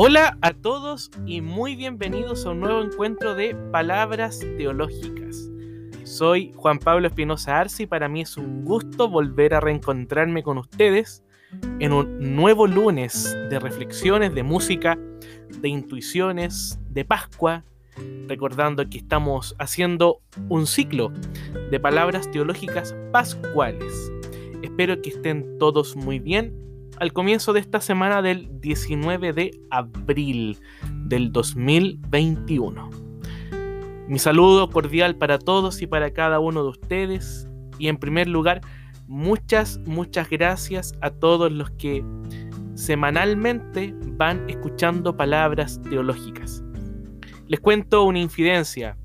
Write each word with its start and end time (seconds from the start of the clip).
Hola 0.00 0.38
a 0.42 0.52
todos 0.52 1.10
y 1.26 1.40
muy 1.40 1.74
bienvenidos 1.74 2.46
a 2.46 2.50
un 2.50 2.60
nuevo 2.60 2.82
encuentro 2.82 3.34
de 3.34 3.56
Palabras 3.72 4.38
Teológicas. 4.56 5.50
Soy 6.04 6.52
Juan 6.54 6.78
Pablo 6.78 7.08
Espinosa 7.08 7.58
Arce 7.58 7.82
y 7.82 7.86
para 7.86 8.08
mí 8.08 8.20
es 8.20 8.36
un 8.36 8.64
gusto 8.64 9.08
volver 9.08 9.54
a 9.54 9.60
reencontrarme 9.60 10.44
con 10.44 10.56
ustedes 10.56 11.24
en 11.80 11.92
un 11.92 12.36
nuevo 12.36 12.68
lunes 12.68 13.36
de 13.50 13.58
reflexiones, 13.58 14.32
de 14.36 14.44
música, 14.44 14.96
de 15.60 15.68
intuiciones, 15.68 16.78
de 16.90 17.04
Pascua, 17.04 17.64
recordando 18.28 18.88
que 18.88 18.98
estamos 18.98 19.56
haciendo 19.58 20.20
un 20.48 20.68
ciclo 20.68 21.10
de 21.72 21.80
palabras 21.80 22.30
teológicas 22.30 22.94
pascuales. 23.10 24.12
Espero 24.62 25.02
que 25.02 25.10
estén 25.10 25.58
todos 25.58 25.96
muy 25.96 26.20
bien 26.20 26.67
al 27.00 27.12
comienzo 27.12 27.52
de 27.52 27.60
esta 27.60 27.80
semana 27.80 28.22
del 28.22 28.48
19 28.60 29.32
de 29.32 29.60
abril 29.70 30.58
del 31.04 31.32
2021. 31.32 32.90
Mi 34.08 34.18
saludo 34.18 34.70
cordial 34.70 35.16
para 35.16 35.38
todos 35.38 35.82
y 35.82 35.86
para 35.86 36.12
cada 36.12 36.40
uno 36.40 36.62
de 36.62 36.70
ustedes. 36.70 37.48
Y 37.78 37.88
en 37.88 37.98
primer 37.98 38.28
lugar, 38.28 38.60
muchas, 39.06 39.78
muchas 39.86 40.28
gracias 40.30 40.94
a 41.00 41.10
todos 41.10 41.52
los 41.52 41.70
que 41.72 42.04
semanalmente 42.74 43.94
van 44.16 44.48
escuchando 44.48 45.16
palabras 45.16 45.80
teológicas. 45.82 46.64
Les 47.46 47.60
cuento 47.60 48.04
una 48.04 48.18
infidencia. 48.18 48.96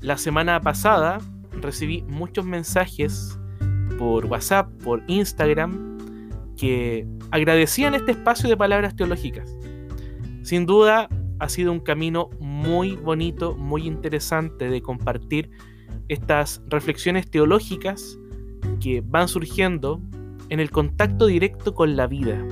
La 0.00 0.18
semana 0.18 0.60
pasada 0.60 1.18
recibí 1.52 2.02
muchos 2.02 2.44
mensajes 2.44 3.38
por 3.98 4.26
WhatsApp, 4.26 4.70
por 4.82 5.02
Instagram, 5.06 5.98
que 6.56 7.06
agradecían 7.30 7.94
este 7.94 8.12
espacio 8.12 8.48
de 8.48 8.56
palabras 8.56 8.96
teológicas. 8.96 9.56
Sin 10.42 10.66
duda 10.66 11.08
ha 11.38 11.48
sido 11.48 11.72
un 11.72 11.80
camino 11.80 12.30
muy 12.40 12.96
bonito, 12.96 13.54
muy 13.56 13.86
interesante 13.86 14.68
de 14.70 14.80
compartir 14.80 15.50
estas 16.08 16.62
reflexiones 16.68 17.30
teológicas 17.30 18.18
que 18.80 19.02
van 19.04 19.28
surgiendo 19.28 20.00
en 20.48 20.60
el 20.60 20.70
contacto 20.70 21.26
directo 21.26 21.74
con 21.74 21.96
la 21.96 22.06
vida. 22.06 22.42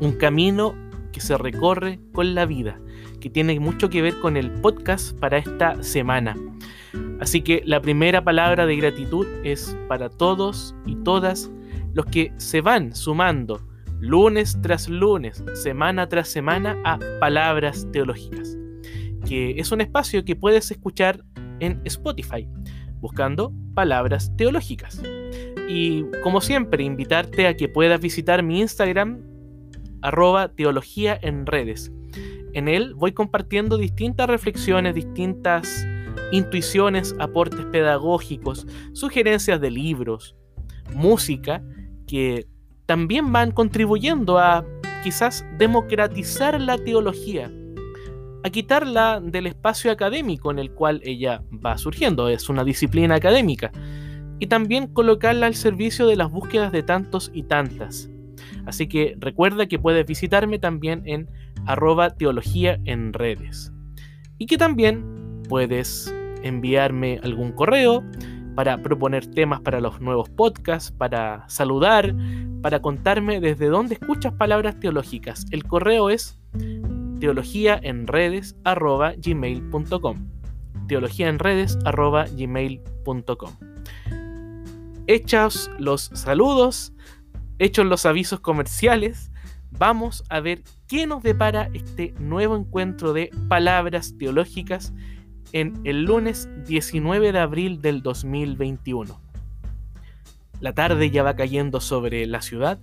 Un 0.00 0.12
camino 0.12 0.74
que 1.12 1.20
se 1.20 1.36
recorre 1.36 1.98
con 2.12 2.34
la 2.34 2.46
vida, 2.46 2.80
que 3.20 3.28
tiene 3.28 3.58
mucho 3.58 3.90
que 3.90 4.02
ver 4.02 4.18
con 4.20 4.36
el 4.36 4.50
podcast 4.50 5.18
para 5.18 5.38
esta 5.38 5.82
semana. 5.82 6.36
Así 7.20 7.42
que 7.42 7.62
la 7.66 7.80
primera 7.80 8.24
palabra 8.24 8.66
de 8.66 8.76
gratitud 8.76 9.26
es 9.44 9.76
para 9.88 10.08
todos 10.08 10.74
y 10.86 10.96
todas 10.96 11.50
los 11.92 12.06
que 12.06 12.32
se 12.36 12.60
van 12.60 12.94
sumando 12.94 13.60
lunes 14.00 14.58
tras 14.62 14.88
lunes, 14.88 15.44
semana 15.54 16.08
tras 16.08 16.28
semana, 16.28 16.76
a 16.84 16.98
Palabras 17.20 17.86
Teológicas, 17.92 18.56
que 19.26 19.60
es 19.60 19.70
un 19.72 19.82
espacio 19.82 20.24
que 20.24 20.36
puedes 20.36 20.70
escuchar 20.70 21.22
en 21.60 21.80
Spotify, 21.84 22.48
buscando 23.00 23.52
Palabras 23.74 24.34
Teológicas. 24.36 25.02
Y 25.68 26.04
como 26.22 26.40
siempre, 26.40 26.82
invitarte 26.82 27.46
a 27.46 27.56
que 27.56 27.68
puedas 27.68 28.00
visitar 28.00 28.42
mi 28.42 28.60
Instagram, 28.60 29.22
arroba 30.00 30.48
teología 30.48 31.18
en 31.20 31.44
redes. 31.44 31.92
En 32.54 32.68
él 32.68 32.94
voy 32.94 33.12
compartiendo 33.12 33.76
distintas 33.76 34.28
reflexiones, 34.28 34.94
distintas 34.94 35.86
intuiciones, 36.32 37.14
aportes 37.18 37.66
pedagógicos, 37.66 38.66
sugerencias 38.94 39.60
de 39.60 39.70
libros, 39.70 40.36
música 40.94 41.62
que 42.06 42.46
también 42.90 43.32
van 43.32 43.52
contribuyendo 43.52 44.40
a 44.40 44.64
quizás 45.04 45.46
democratizar 45.58 46.60
la 46.60 46.76
teología, 46.76 47.48
a 48.42 48.50
quitarla 48.50 49.20
del 49.20 49.46
espacio 49.46 49.92
académico 49.92 50.50
en 50.50 50.58
el 50.58 50.72
cual 50.72 51.00
ella 51.04 51.40
va 51.64 51.78
surgiendo, 51.78 52.28
es 52.28 52.48
una 52.48 52.64
disciplina 52.64 53.14
académica, 53.14 53.70
y 54.40 54.48
también 54.48 54.88
colocarla 54.88 55.46
al 55.46 55.54
servicio 55.54 56.08
de 56.08 56.16
las 56.16 56.32
búsquedas 56.32 56.72
de 56.72 56.82
tantos 56.82 57.30
y 57.32 57.44
tantas. 57.44 58.10
Así 58.66 58.88
que 58.88 59.14
recuerda 59.20 59.66
que 59.66 59.78
puedes 59.78 60.04
visitarme 60.04 60.58
también 60.58 61.02
en 61.04 61.28
arroba 61.66 62.10
teología 62.10 62.80
en 62.86 63.12
redes. 63.12 63.72
Y 64.36 64.46
que 64.46 64.58
también 64.58 65.44
puedes 65.48 66.12
enviarme 66.42 67.20
algún 67.22 67.52
correo 67.52 68.02
para 68.54 68.78
proponer 68.78 69.26
temas 69.26 69.60
para 69.60 69.80
los 69.80 70.00
nuevos 70.00 70.28
podcasts, 70.28 70.90
para 70.90 71.48
saludar, 71.48 72.12
para 72.62 72.82
contarme 72.82 73.40
desde 73.40 73.66
dónde 73.66 73.94
escuchas 73.94 74.32
palabras 74.34 74.80
teológicas. 74.80 75.46
El 75.50 75.64
correo 75.64 76.10
es 76.10 76.38
teologíaenredes.gmail.com 77.20 80.16
teologíaenredes.gmail.com 80.88 83.50
Hechos 85.06 85.70
los 85.78 86.10
saludos, 86.14 86.92
hechos 87.58 87.86
los 87.86 88.04
avisos 88.06 88.40
comerciales, 88.40 89.30
vamos 89.70 90.24
a 90.28 90.40
ver 90.40 90.64
qué 90.88 91.06
nos 91.06 91.22
depara 91.22 91.70
este 91.74 92.12
nuevo 92.18 92.56
encuentro 92.56 93.12
de 93.12 93.30
palabras 93.48 94.16
teológicas 94.18 94.92
en 95.52 95.80
el 95.84 96.04
lunes 96.04 96.48
19 96.66 97.32
de 97.32 97.38
abril 97.38 97.80
del 97.80 98.02
2021. 98.02 99.20
La 100.60 100.74
tarde 100.74 101.10
ya 101.10 101.22
va 101.22 101.36
cayendo 101.36 101.80
sobre 101.80 102.26
la 102.26 102.42
ciudad. 102.42 102.78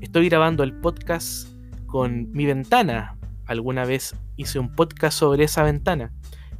Estoy 0.00 0.28
grabando 0.28 0.62
el 0.64 0.74
podcast 0.74 1.48
con 1.86 2.30
mi 2.32 2.44
ventana. 2.46 3.16
Alguna 3.46 3.84
vez 3.84 4.14
hice 4.36 4.58
un 4.58 4.74
podcast 4.74 5.18
sobre 5.18 5.44
esa 5.44 5.62
ventana, 5.62 6.12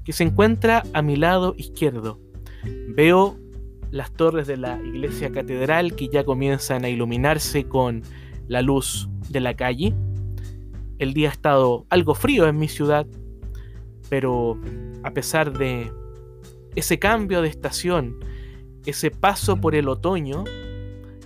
que 0.05 0.12
se 0.12 0.25
encuentra 0.25 0.83
a 0.93 1.03
mi 1.03 1.17
lado 1.17 1.55
izquierdo. 1.56 2.21
Veo 2.88 3.38
las 3.91 4.12
torres 4.12 4.47
de 4.47 4.56
la 4.56 4.81
iglesia 4.83 5.31
catedral 5.31 5.94
que 5.94 6.09
ya 6.09 6.25
comienzan 6.25 6.84
a 6.84 6.88
iluminarse 6.88 7.65
con 7.65 8.03
la 8.47 8.62
luz 8.62 9.09
de 9.28 9.41
la 9.41 9.55
calle. 9.55 9.94
El 10.99 11.15
día 11.15 11.28
ha 11.28 11.33
estado 11.33 11.87
algo 11.91 12.15
frío 12.15 12.47
en 12.49 12.59
mi 12.59 12.69
ciudad, 12.69 13.06
pero 14.09 14.59
a 15.03 15.13
pesar 15.13 15.57
de 15.57 15.93
ese 16.75 16.99
cambio 16.99 17.43
de 17.43 17.49
estación, 17.49 18.19
ese 18.87 19.11
paso 19.11 19.61
por 19.61 19.75
el 19.75 19.89
otoño, 19.89 20.45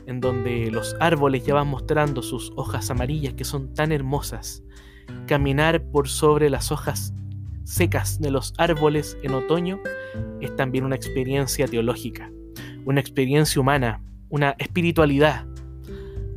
en 0.06 0.20
donde 0.20 0.70
los 0.70 0.96
árboles 1.00 1.44
ya 1.44 1.54
van 1.54 1.68
mostrando 1.68 2.22
sus 2.22 2.52
hojas 2.56 2.90
amarillas 2.90 3.34
que 3.34 3.44
son 3.44 3.72
tan 3.74 3.92
hermosas, 3.92 4.62
caminar 5.26 5.82
por 5.90 6.08
sobre 6.08 6.50
las 6.50 6.72
hojas 6.72 7.14
secas 7.64 8.20
de 8.20 8.30
los 8.30 8.52
árboles 8.58 9.16
en 9.22 9.34
otoño 9.34 9.80
es 10.40 10.54
también 10.56 10.84
una 10.84 10.96
experiencia 10.96 11.66
teológica, 11.68 12.30
una 12.84 13.00
experiencia 13.00 13.60
humana, 13.60 14.02
una 14.28 14.54
espiritualidad, 14.58 15.46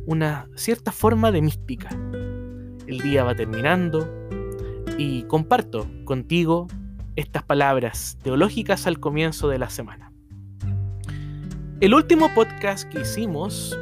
una 0.06 0.48
cierta 0.54 0.92
forma 0.92 1.32
de 1.32 1.42
mística. 1.42 1.88
El 2.86 3.00
día 3.00 3.24
va 3.24 3.34
terminando 3.34 4.08
y 4.98 5.24
comparto 5.24 5.86
contigo 6.04 6.68
estas 7.16 7.42
palabras 7.42 8.18
teológicas 8.22 8.86
al 8.86 9.00
comienzo 9.00 9.48
de 9.48 9.58
la 9.58 9.70
semana. 9.70 10.12
El 11.80 11.94
último 11.94 12.32
podcast 12.34 12.88
que 12.88 13.00
hicimos 13.00 13.76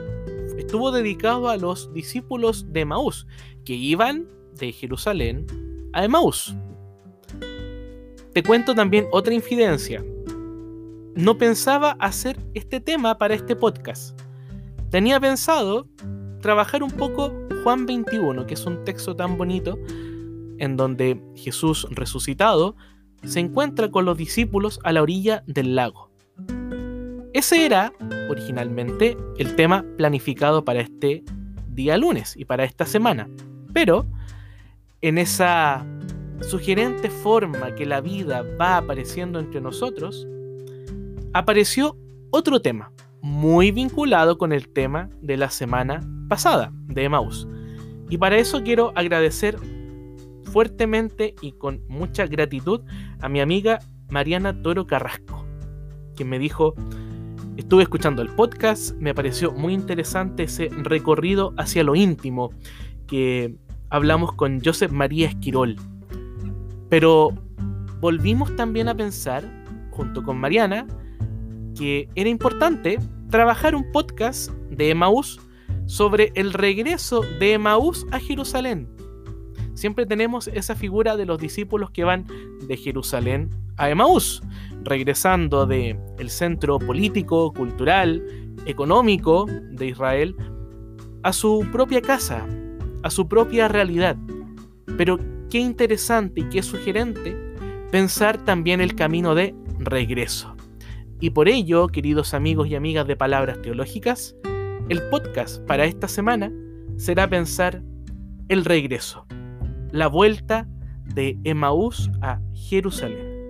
estuvo 0.59 0.91
dedicado 0.91 1.49
a 1.49 1.57
los 1.57 1.93
discípulos 1.93 2.73
de 2.73 2.85
Maús, 2.85 3.27
que 3.65 3.75
iban 3.75 4.27
de 4.59 4.73
Jerusalén 4.73 5.47
a 5.93 6.05
Emaús. 6.05 6.57
Te 8.33 8.43
cuento 8.43 8.75
también 8.75 9.07
otra 9.13 9.35
infidencia. 9.35 10.05
No 11.15 11.39
pensaba 11.39 11.97
hacer 12.01 12.37
este 12.55 12.81
tema 12.81 13.17
para 13.19 13.35
este 13.35 13.55
podcast. 13.55 14.21
Tenía 14.91 15.21
pensado 15.21 15.89
trabajar 16.41 16.83
un 16.83 16.91
poco 16.91 17.33
Juan 17.63 17.87
21, 17.87 18.47
que 18.47 18.55
es 18.55 18.67
un 18.67 18.85
texto 18.85 19.15
tan 19.15 19.39
bonito 19.39 19.79
en 20.59 20.77
donde 20.77 21.21
Jesús 21.37 21.87
resucitado 21.91 22.77
se 23.25 23.41
encuentra 23.41 23.91
con 23.91 24.05
los 24.05 24.17
discípulos 24.17 24.81
a 24.85 24.93
la 24.93 25.03
orilla 25.03 25.43
del 25.47 25.75
lago. 25.75 26.11
Ese 27.33 27.67
era, 27.67 27.93
originalmente, 28.29 29.17
el 29.39 29.57
tema 29.57 29.85
planificado 29.97 30.65
para 30.65 30.81
este 30.81 31.25
día 31.69 31.97
lunes 31.97 32.37
y 32.37 32.45
para 32.45 32.65
esta 32.65 32.87
semana. 32.87 33.29
Pero, 33.73 34.07
en 35.01 35.19
esa 35.19 35.85
sugerente 36.41 37.11
forma 37.11 37.75
que 37.75 37.87
la 37.87 38.01
vida 38.01 38.45
va 38.61 38.77
apareciendo 38.77 39.39
entre 39.39 39.61
nosotros, 39.61 40.27
apareció 41.33 41.97
otro 42.31 42.61
tema, 42.61 42.93
muy 43.21 43.71
vinculado 43.71 44.39
con 44.39 44.53
el 44.53 44.69
tema 44.69 45.11
de 45.21 45.37
la 45.37 45.51
semana 45.51 46.01
pasada, 46.29 46.73
de 46.87 47.05
Emmaus. 47.05 47.49
Y 48.11 48.19
para 48.19 48.37
eso 48.37 48.63
quiero 48.63 48.93
agradecer 48.95 49.57
fuertemente 50.55 51.35
y 51.43 51.51
con 51.51 51.83
mucha 51.89 52.29
gratitud 52.29 52.83
a 53.21 53.29
mi 53.29 53.41
amiga 53.41 53.81
Mariana 54.09 54.63
Toro 54.63 54.87
Carrasco, 54.87 55.45
quien 56.15 56.29
me 56.29 56.39
dijo, 56.39 56.75
estuve 57.57 57.83
escuchando 57.83 58.23
el 58.23 58.29
podcast, 58.29 58.95
me 59.01 59.17
pareció 59.17 59.51
muy 59.51 59.75
interesante 59.75 60.45
ese 60.45 60.69
recorrido 60.69 61.55
hacia 61.57 61.83
lo 61.83 61.97
íntimo 61.97 62.51
que 63.09 63.57
hablamos 63.91 64.33
con 64.35 64.61
Joseph 64.65 64.93
María 64.93 65.27
Esquirol. 65.27 65.75
Pero 66.89 67.33
volvimos 68.01 68.55
también 68.55 68.89
a 68.89 68.95
pensar, 68.95 69.43
junto 69.91 70.23
con 70.23 70.39
Mariana, 70.39 70.87
que 71.77 72.09
era 72.15 72.31
importante 72.31 73.01
trabajar 73.29 73.75
un 73.75 73.91
podcast 73.91 74.53
de 74.71 74.91
Emaús 74.91 75.41
sobre 75.87 76.31
el 76.37 76.53
regreso 76.53 77.23
de 77.41 77.55
Emaús 77.55 78.07
a 78.13 78.21
Jerusalén. 78.21 78.89
Siempre 79.75 80.07
tenemos 80.07 80.49
esa 80.49 80.75
figura 80.75 81.17
de 81.17 81.27
los 81.27 81.39
discípulos 81.39 81.91
que 81.91 82.05
van 82.05 82.27
de 82.67 82.77
Jerusalén 82.77 83.51
a 83.77 83.91
Emaús, 83.91 84.43
regresando 84.83 85.67
de 85.67 85.99
el 86.19 86.31
centro 86.31 86.79
político, 86.79 87.53
cultural, 87.53 88.23
económico 88.67 89.47
de 89.47 89.89
Israel 89.89 90.37
a 91.23 91.33
su 91.33 91.67
propia 91.73 92.01
casa, 92.01 92.47
a 93.03 93.11
su 93.11 93.29
propia 93.29 93.69
realidad. 93.69 94.17
Pero 94.97 95.19
qué 95.51 95.59
interesante 95.59 96.43
y 96.43 96.45
qué 96.45 96.63
sugerente 96.63 97.37
pensar 97.91 98.45
también 98.45 98.81
el 98.81 98.95
camino 98.95 99.35
de 99.35 99.55
regreso. 99.79 100.55
Y 101.21 101.31
por 101.31 101.49
ello, 101.49 101.89
queridos 101.89 102.35
amigos 102.35 102.69
y 102.69 102.75
amigas 102.75 103.07
de 103.07 103.17
Palabras 103.17 103.61
Teológicas, 103.63 104.37
el 104.89 105.03
podcast 105.09 105.65
para 105.67 105.87
esta 105.87 106.09
semana 106.09 106.53
será 106.97 107.29
pensar 107.29 107.83
el 108.49 108.65
regreso, 108.65 109.27
la 109.95 110.09
vuelta 110.09 110.67
de 111.15 111.39
Emaús 111.45 112.11
a 112.21 112.41
Jerusalén. 112.53 113.47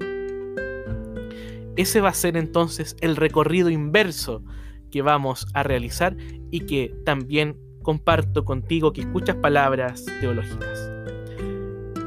Ese 1.75 2.03
va 2.03 2.11
a 2.11 2.15
ser 2.15 2.37
entonces 2.37 2.97
el 3.01 3.17
recorrido 3.17 3.71
inverso 3.71 4.45
que 4.91 5.01
vamos 5.01 5.47
a 5.55 5.63
realizar 5.63 6.15
y 6.51 6.67
que 6.67 6.95
también 7.07 7.59
comparto 7.83 8.45
contigo 8.45 8.93
que 8.93 9.01
escuchas 9.01 9.37
palabras 9.37 10.05
teológicas. 10.21 10.93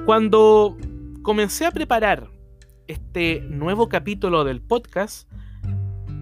Cuando 0.05 0.77
comencé 1.23 1.65
a 1.65 1.71
preparar 1.71 2.29
este 2.85 3.41
nuevo 3.41 3.89
capítulo 3.89 4.43
del 4.43 4.61
podcast, 4.61 5.27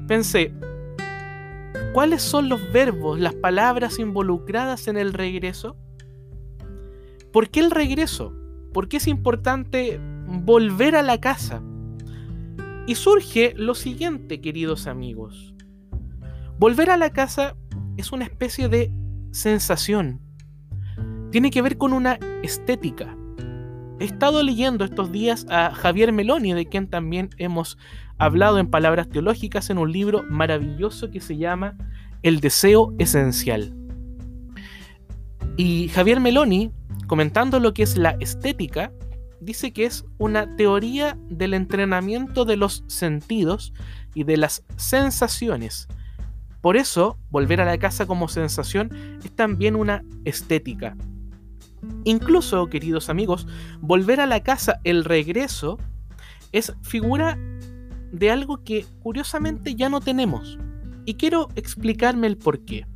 pensé, 0.07 0.53
¿cuáles 1.91 2.21
son 2.21 2.47
los 2.47 2.71
verbos, 2.71 3.19
las 3.19 3.35
palabras 3.35 3.99
involucradas 3.99 4.87
en 4.87 4.95
el 4.95 5.11
regreso? 5.11 5.75
¿Por 7.35 7.49
qué 7.49 7.59
el 7.59 7.69
regreso? 7.69 8.33
¿Por 8.71 8.87
qué 8.87 8.95
es 8.95 9.09
importante 9.09 9.99
volver 10.25 10.95
a 10.95 11.01
la 11.01 11.19
casa? 11.19 11.61
Y 12.87 12.95
surge 12.95 13.53
lo 13.57 13.75
siguiente, 13.75 14.39
queridos 14.39 14.87
amigos. 14.87 15.53
Volver 16.59 16.89
a 16.89 16.95
la 16.95 17.09
casa 17.09 17.57
es 17.97 18.13
una 18.13 18.23
especie 18.23 18.69
de 18.69 18.89
sensación. 19.31 20.21
Tiene 21.29 21.51
que 21.51 21.61
ver 21.61 21.77
con 21.77 21.91
una 21.91 22.19
estética. 22.41 23.17
He 23.99 24.05
estado 24.05 24.41
leyendo 24.41 24.85
estos 24.85 25.11
días 25.11 25.45
a 25.49 25.75
Javier 25.75 26.13
Meloni, 26.13 26.53
de 26.53 26.67
quien 26.67 26.89
también 26.89 27.31
hemos 27.35 27.77
hablado 28.17 28.59
en 28.59 28.69
palabras 28.69 29.09
teológicas 29.09 29.69
en 29.69 29.77
un 29.77 29.91
libro 29.91 30.23
maravilloso 30.29 31.11
que 31.11 31.19
se 31.19 31.35
llama 31.35 31.75
El 32.23 32.39
deseo 32.39 32.95
esencial. 32.97 33.75
Y 35.57 35.89
Javier 35.89 36.21
Meloni, 36.21 36.71
comentando 37.07 37.59
lo 37.59 37.73
que 37.73 37.83
es 37.83 37.97
la 37.97 38.11
estética, 38.19 38.91
dice 39.39 39.73
que 39.73 39.85
es 39.85 40.05
una 40.17 40.55
teoría 40.55 41.17
del 41.29 41.53
entrenamiento 41.53 42.45
de 42.45 42.57
los 42.57 42.83
sentidos 42.87 43.73
y 44.13 44.23
de 44.23 44.37
las 44.37 44.63
sensaciones 44.77 45.87
por 46.65 46.77
eso, 46.77 47.19
volver 47.29 47.61
a 47.61 47.65
la 47.65 47.77
casa 47.77 48.07
como 48.07 48.27
sensación 48.27 48.89
es 49.23 49.31
también 49.35 49.75
una 49.75 50.03
estética. 50.23 50.97
Incluso, 52.05 52.65
queridos 52.71 53.07
amigos, 53.07 53.45
volver 53.81 54.19
a 54.19 54.25
la 54.25 54.41
casa, 54.41 54.79
el 54.83 55.05
regreso, 55.05 55.77
es 56.53 56.73
figura 56.81 57.37
de 58.11 58.31
algo 58.31 58.63
que 58.63 58.83
curiosamente 59.03 59.75
ya 59.75 59.89
no 59.89 60.01
tenemos. 60.01 60.57
Y 61.05 61.13
quiero 61.13 61.49
explicarme 61.55 62.25
el 62.25 62.35
por 62.35 62.65
qué. 62.65 62.87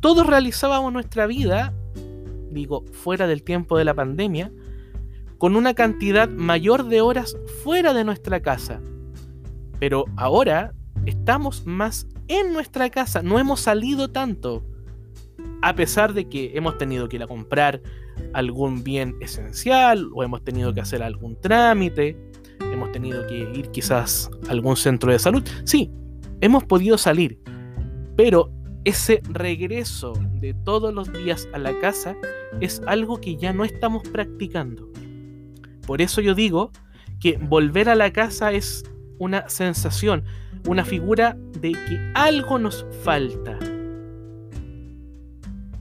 Todos 0.00 0.26
realizábamos 0.26 0.92
nuestra 0.92 1.26
vida, 1.26 1.74
digo, 2.50 2.84
fuera 2.92 3.26
del 3.26 3.42
tiempo 3.42 3.76
de 3.76 3.84
la 3.84 3.94
pandemia, 3.94 4.50
con 5.36 5.56
una 5.56 5.74
cantidad 5.74 6.28
mayor 6.28 6.84
de 6.84 7.02
horas 7.02 7.36
fuera 7.62 7.92
de 7.92 8.04
nuestra 8.04 8.40
casa. 8.40 8.80
Pero 9.78 10.06
ahora 10.16 10.72
estamos 11.04 11.66
más 11.66 12.06
en 12.28 12.52
nuestra 12.52 12.88
casa, 12.88 13.22
no 13.22 13.38
hemos 13.38 13.60
salido 13.60 14.10
tanto. 14.10 14.64
A 15.62 15.74
pesar 15.74 16.14
de 16.14 16.28
que 16.28 16.52
hemos 16.54 16.78
tenido 16.78 17.08
que 17.08 17.16
ir 17.16 17.22
a 17.22 17.26
comprar 17.26 17.82
algún 18.32 18.82
bien 18.82 19.16
esencial 19.20 20.08
o 20.14 20.22
hemos 20.22 20.42
tenido 20.44 20.72
que 20.72 20.80
hacer 20.80 21.02
algún 21.02 21.38
trámite, 21.40 22.16
hemos 22.72 22.90
tenido 22.92 23.26
que 23.26 23.50
ir 23.54 23.70
quizás 23.70 24.30
a 24.48 24.52
algún 24.52 24.76
centro 24.76 25.12
de 25.12 25.18
salud. 25.18 25.42
Sí, 25.64 25.90
hemos 26.40 26.64
podido 26.64 26.96
salir, 26.96 27.38
pero 28.16 28.50
ese 28.84 29.20
regreso 29.28 30.14
de 30.32 30.54
todos 30.54 30.94
los 30.94 31.12
días 31.12 31.48
a 31.52 31.58
la 31.58 31.78
casa 31.80 32.16
es 32.60 32.82
algo 32.86 33.20
que 33.20 33.36
ya 33.36 33.52
no 33.52 33.64
estamos 33.64 34.08
practicando. 34.08 34.88
Por 35.86 36.00
eso 36.00 36.20
yo 36.20 36.34
digo 36.34 36.72
que 37.20 37.36
volver 37.36 37.88
a 37.88 37.94
la 37.94 38.12
casa 38.12 38.52
es 38.52 38.84
una 39.18 39.48
sensación, 39.48 40.24
una 40.66 40.84
figura 40.84 41.36
de 41.60 41.72
que 41.72 42.12
algo 42.14 42.58
nos 42.58 42.86
falta. 43.02 43.58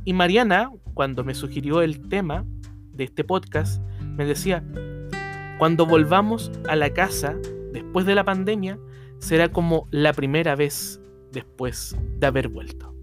Y 0.04 0.13
Mariana, 0.13 0.69
cuando 0.94 1.24
me 1.24 1.36
sugirió 1.36 1.81
el 1.81 2.10
tema 2.10 2.46
de 2.92 3.06
este 3.06 3.24
podcast, 3.24 3.81
me 4.01 4.25
decía, 4.25 4.63
cuando 5.57 5.86
volvamos 5.86 6.51
a 6.68 6.75
la 6.75 6.90
casa 6.90 7.38
después 7.72 8.06
de 8.06 8.16
la 8.16 8.25
pandemia, 8.25 8.78
será 9.19 9.50
como 9.50 9.88
la 9.92 10.13
primera 10.13 10.56
vez 10.56 10.99
después 11.31 11.95
de 12.17 12.27
haber 12.27 12.47
vuelto. 12.47 12.93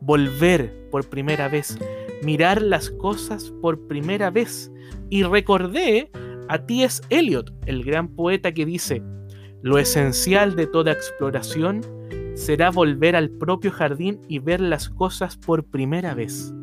Volver 0.00 0.88
por 0.90 1.08
primera 1.08 1.48
vez, 1.48 1.78
mirar 2.22 2.62
las 2.62 2.90
cosas 2.90 3.52
por 3.60 3.86
primera 3.86 4.30
vez. 4.30 4.70
Y 5.10 5.22
recordé 5.22 6.10
a 6.48 6.58
T.S. 6.64 7.02
Eliot, 7.10 7.52
el 7.66 7.84
gran 7.84 8.08
poeta 8.08 8.52
que 8.52 8.64
dice, 8.64 9.02
lo 9.62 9.78
esencial 9.78 10.54
de 10.54 10.66
toda 10.66 10.92
exploración 10.92 11.82
será 12.34 12.70
volver 12.70 13.16
al 13.16 13.30
propio 13.30 13.72
jardín 13.72 14.20
y 14.28 14.38
ver 14.38 14.60
las 14.60 14.88
cosas 14.88 15.36
por 15.36 15.64
primera 15.64 16.14
vez. 16.14 16.54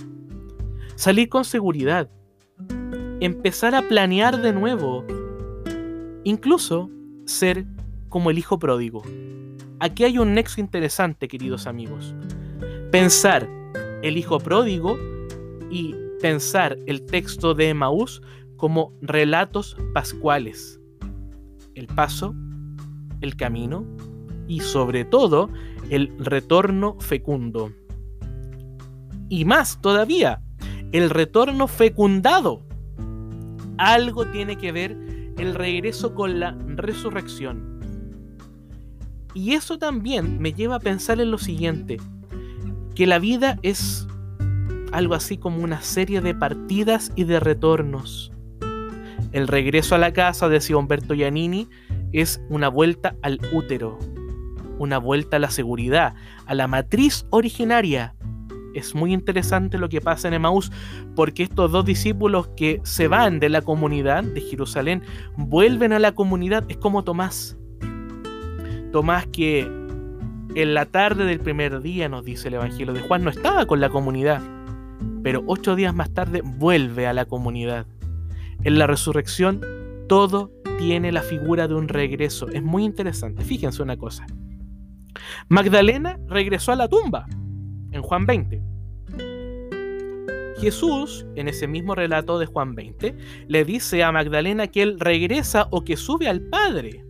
Salir 0.96 1.28
con 1.28 1.44
seguridad. 1.44 2.10
Empezar 3.20 3.76
a 3.76 3.82
planear 3.82 4.42
de 4.42 4.54
nuevo. 4.54 5.06
Incluso 6.24 6.90
ser 7.26 7.66
como 8.08 8.32
el 8.32 8.38
hijo 8.38 8.58
pródigo. 8.58 9.04
Aquí 9.80 10.04
hay 10.04 10.18
un 10.18 10.34
nexo 10.34 10.62
interesante, 10.62 11.28
queridos 11.28 11.68
amigos. 11.68 12.16
Pensar 12.92 13.50
el 14.02 14.18
hijo 14.18 14.40
pródigo 14.40 14.98
y 15.70 15.96
pensar 16.22 16.78
el 16.86 17.06
texto 17.06 17.54
de 17.54 17.70
Emaús 17.70 18.22
como 18.58 18.94
relatos 19.02 19.76
pascuales. 19.94 20.80
El 21.74 21.88
paso 21.88 22.34
el 23.22 23.36
camino 23.36 23.86
y 24.48 24.60
sobre 24.62 25.06
todo 25.06 25.50
el 25.90 26.14
retorno 26.20 26.98
fecundo. 27.00 27.72
Y 29.30 29.46
más 29.46 29.82
todavía, 29.82 30.42
el 30.92 31.10
retorno 31.10 31.68
fecundado. 31.68 32.64
Algo 33.78 34.28
tiene 34.28 34.58
que 34.58 34.72
ver 34.72 34.92
el 35.38 35.56
regreso 35.56 36.14
con 36.14 36.40
la 36.40 36.58
resurrección. 36.68 37.75
Y 39.36 39.52
eso 39.54 39.78
también 39.78 40.40
me 40.40 40.54
lleva 40.54 40.78
a 40.78 40.80
pensar 40.80 41.20
en 41.20 41.30
lo 41.30 41.38
siguiente, 41.38 41.98
que 42.96 43.06
la 43.06 43.20
vida 43.20 43.60
es 43.64 44.08
algo 44.94 45.14
así 45.14 45.38
como 45.38 45.62
una 45.62 45.82
serie 45.82 46.22
de 46.22 46.34
partidas 46.34 47.12
y 47.18 47.26
de 47.26 47.42
retornos. 47.42 48.32
El 49.34 49.50
regreso 49.50 49.94
a 49.94 49.98
la 49.98 50.14
casa, 50.14 50.48
decía 50.48 50.78
Humberto 50.78 51.14
Giannini, 51.14 51.68
es 52.14 52.42
una 52.48 52.70
vuelta 52.70 53.18
al 53.22 53.42
útero, 53.52 54.00
una 54.80 55.00
vuelta 55.00 55.36
a 55.36 55.42
la 55.42 55.52
seguridad, 55.52 56.16
a 56.46 56.56
la 56.56 56.70
matriz 56.70 57.26
originaria. 57.30 58.16
Es 58.74 58.96
muy 58.96 59.14
interesante 59.14 59.78
lo 59.78 59.90
que 59.90 60.00
pasa 60.00 60.30
en 60.30 60.36
Emaús, 60.36 60.72
porque 61.14 61.44
estos 61.44 61.74
dos 61.74 61.84
discípulos 61.84 62.48
que 62.56 62.80
se 62.86 63.10
van 63.10 63.42
de 63.42 63.50
la 63.50 63.62
comunidad 63.62 64.24
de 64.24 64.40
Jerusalén 64.40 65.04
vuelven 65.36 65.92
a 65.92 66.00
la 66.00 66.14
comunidad. 66.14 66.64
Es 66.70 66.78
como 66.78 67.04
Tomás. 67.04 67.58
Tomás 68.96 69.28
que 69.28 69.60
en 70.56 70.74
la 70.74 70.86
tarde 70.86 71.26
del 71.26 71.42
primer 71.42 71.82
día, 71.82 72.08
nos 72.08 72.24
dice 72.24 72.48
el 72.48 72.54
Evangelio 72.54 72.94
de 72.94 73.02
Juan, 73.02 73.26
no 73.26 73.30
estaba 73.30 73.66
con 73.66 73.82
la 73.82 73.90
comunidad, 73.90 74.42
pero 75.22 75.44
ocho 75.48 75.76
días 75.76 75.94
más 75.94 76.14
tarde 76.14 76.42
vuelve 76.42 77.06
a 77.06 77.12
la 77.12 77.26
comunidad. 77.26 77.88
En 78.64 78.80
la 78.80 78.88
resurrección 78.88 79.60
todo 80.08 80.50
tiene 80.78 81.12
la 81.12 81.24
figura 81.24 81.68
de 81.68 81.74
un 81.76 81.90
regreso. 81.90 82.48
Es 82.48 82.64
muy 82.64 82.86
interesante. 82.86 83.44
Fíjense 83.44 83.84
una 83.84 83.98
cosa. 83.98 84.26
Magdalena 85.50 86.18
regresó 86.30 86.72
a 86.72 86.78
la 86.78 86.88
tumba 86.88 87.26
en 87.92 88.02
Juan 88.02 88.26
20. 88.26 88.64
Jesús, 90.62 91.26
en 91.36 91.50
ese 91.50 91.68
mismo 91.68 91.96
relato 91.96 92.40
de 92.40 92.46
Juan 92.46 92.76
20, 92.76 93.14
le 93.50 93.66
dice 93.66 94.06
a 94.06 94.14
Magdalena 94.14 94.68
que 94.68 94.84
él 94.84 95.02
regresa 95.02 95.68
o 95.72 95.84
que 95.84 95.98
sube 95.98 96.30
al 96.30 96.44
Padre. 96.44 97.05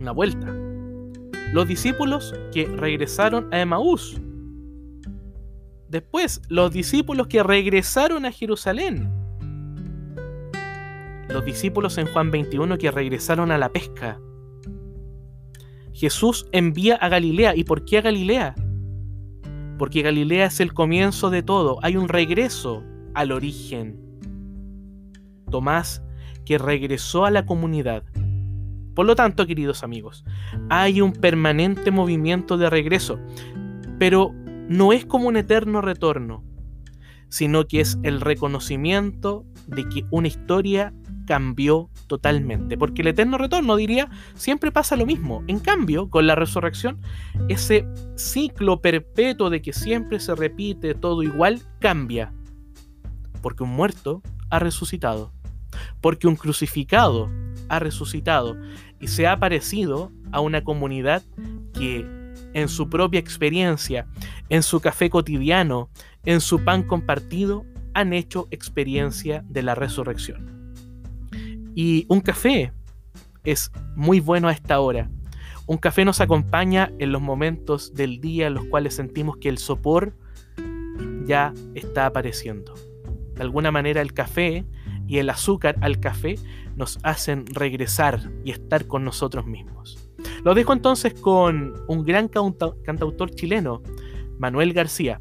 Una 0.00 0.12
vuelta. 0.12 0.46
Los 1.52 1.68
discípulos 1.68 2.34
que 2.52 2.66
regresaron 2.66 3.52
a 3.52 3.60
Emaús. 3.60 4.18
Después, 5.88 6.40
los 6.48 6.72
discípulos 6.72 7.26
que 7.26 7.42
regresaron 7.42 8.24
a 8.24 8.32
Jerusalén. 8.32 9.10
Los 11.28 11.44
discípulos 11.44 11.98
en 11.98 12.06
Juan 12.06 12.30
21 12.30 12.78
que 12.78 12.90
regresaron 12.90 13.50
a 13.50 13.58
la 13.58 13.68
pesca. 13.68 14.18
Jesús 15.92 16.46
envía 16.52 16.96
a 16.96 17.08
Galilea. 17.10 17.54
¿Y 17.54 17.64
por 17.64 17.84
qué 17.84 17.98
a 17.98 18.02
Galilea? 18.02 18.54
Porque 19.78 20.00
Galilea 20.00 20.46
es 20.46 20.60
el 20.60 20.72
comienzo 20.72 21.28
de 21.28 21.42
todo. 21.42 21.78
Hay 21.82 21.96
un 21.98 22.08
regreso 22.08 22.82
al 23.14 23.32
origen. 23.32 24.00
Tomás 25.50 26.02
que 26.46 26.56
regresó 26.56 27.26
a 27.26 27.30
la 27.30 27.44
comunidad. 27.44 28.02
Por 28.94 29.06
lo 29.06 29.14
tanto, 29.14 29.46
queridos 29.46 29.82
amigos, 29.82 30.24
hay 30.68 31.00
un 31.00 31.12
permanente 31.12 31.90
movimiento 31.90 32.58
de 32.58 32.70
regreso, 32.70 33.18
pero 33.98 34.34
no 34.68 34.92
es 34.92 35.04
como 35.04 35.28
un 35.28 35.36
eterno 35.36 35.80
retorno, 35.80 36.44
sino 37.28 37.66
que 37.66 37.80
es 37.80 37.98
el 38.02 38.20
reconocimiento 38.20 39.44
de 39.66 39.88
que 39.88 40.04
una 40.10 40.28
historia 40.28 40.92
cambió 41.26 41.90
totalmente. 42.08 42.76
Porque 42.76 43.02
el 43.02 43.08
eterno 43.08 43.38
retorno, 43.38 43.76
diría, 43.76 44.10
siempre 44.34 44.72
pasa 44.72 44.96
lo 44.96 45.06
mismo. 45.06 45.44
En 45.46 45.60
cambio, 45.60 46.10
con 46.10 46.26
la 46.26 46.34
resurrección, 46.34 47.00
ese 47.48 47.86
ciclo 48.16 48.80
perpetuo 48.80 49.48
de 49.48 49.62
que 49.62 49.72
siempre 49.72 50.18
se 50.18 50.34
repite 50.34 50.94
todo 50.94 51.22
igual, 51.22 51.62
cambia. 51.78 52.32
Porque 53.42 53.62
un 53.62 53.70
muerto 53.70 54.22
ha 54.50 54.58
resucitado. 54.58 55.32
Porque 56.00 56.26
un 56.26 56.36
crucificado 56.36 57.30
ha 57.68 57.78
resucitado 57.78 58.56
y 59.00 59.08
se 59.08 59.26
ha 59.26 59.38
parecido 59.38 60.12
a 60.32 60.40
una 60.40 60.62
comunidad 60.62 61.22
que 61.72 62.06
en 62.52 62.68
su 62.68 62.88
propia 62.88 63.20
experiencia, 63.20 64.06
en 64.48 64.62
su 64.62 64.80
café 64.80 65.10
cotidiano, 65.10 65.88
en 66.24 66.40
su 66.40 66.64
pan 66.64 66.82
compartido, 66.82 67.64
han 67.94 68.12
hecho 68.12 68.48
experiencia 68.50 69.44
de 69.48 69.62
la 69.62 69.74
resurrección. 69.74 70.74
Y 71.74 72.06
un 72.08 72.20
café 72.20 72.72
es 73.44 73.70
muy 73.96 74.20
bueno 74.20 74.48
a 74.48 74.52
esta 74.52 74.80
hora. 74.80 75.10
Un 75.66 75.78
café 75.78 76.04
nos 76.04 76.20
acompaña 76.20 76.92
en 76.98 77.12
los 77.12 77.22
momentos 77.22 77.94
del 77.94 78.20
día 78.20 78.48
en 78.48 78.54
los 78.54 78.64
cuales 78.64 78.94
sentimos 78.94 79.36
que 79.36 79.48
el 79.48 79.58
sopor 79.58 80.16
ya 81.24 81.54
está 81.74 82.06
apareciendo. 82.06 82.74
De 83.34 83.42
alguna 83.42 83.70
manera 83.70 84.02
el 84.02 84.12
café 84.12 84.64
y 85.10 85.18
el 85.18 85.28
azúcar 85.28 85.74
al 85.80 85.98
café 85.98 86.36
nos 86.76 87.00
hacen 87.02 87.44
regresar 87.46 88.30
y 88.44 88.52
estar 88.52 88.86
con 88.86 89.04
nosotros 89.04 89.44
mismos. 89.44 90.08
Lo 90.44 90.54
dejo 90.54 90.72
entonces 90.72 91.14
con 91.14 91.74
un 91.88 92.04
gran 92.04 92.28
cantautor 92.28 93.32
chileno, 93.32 93.82
Manuel 94.38 94.72
García, 94.72 95.20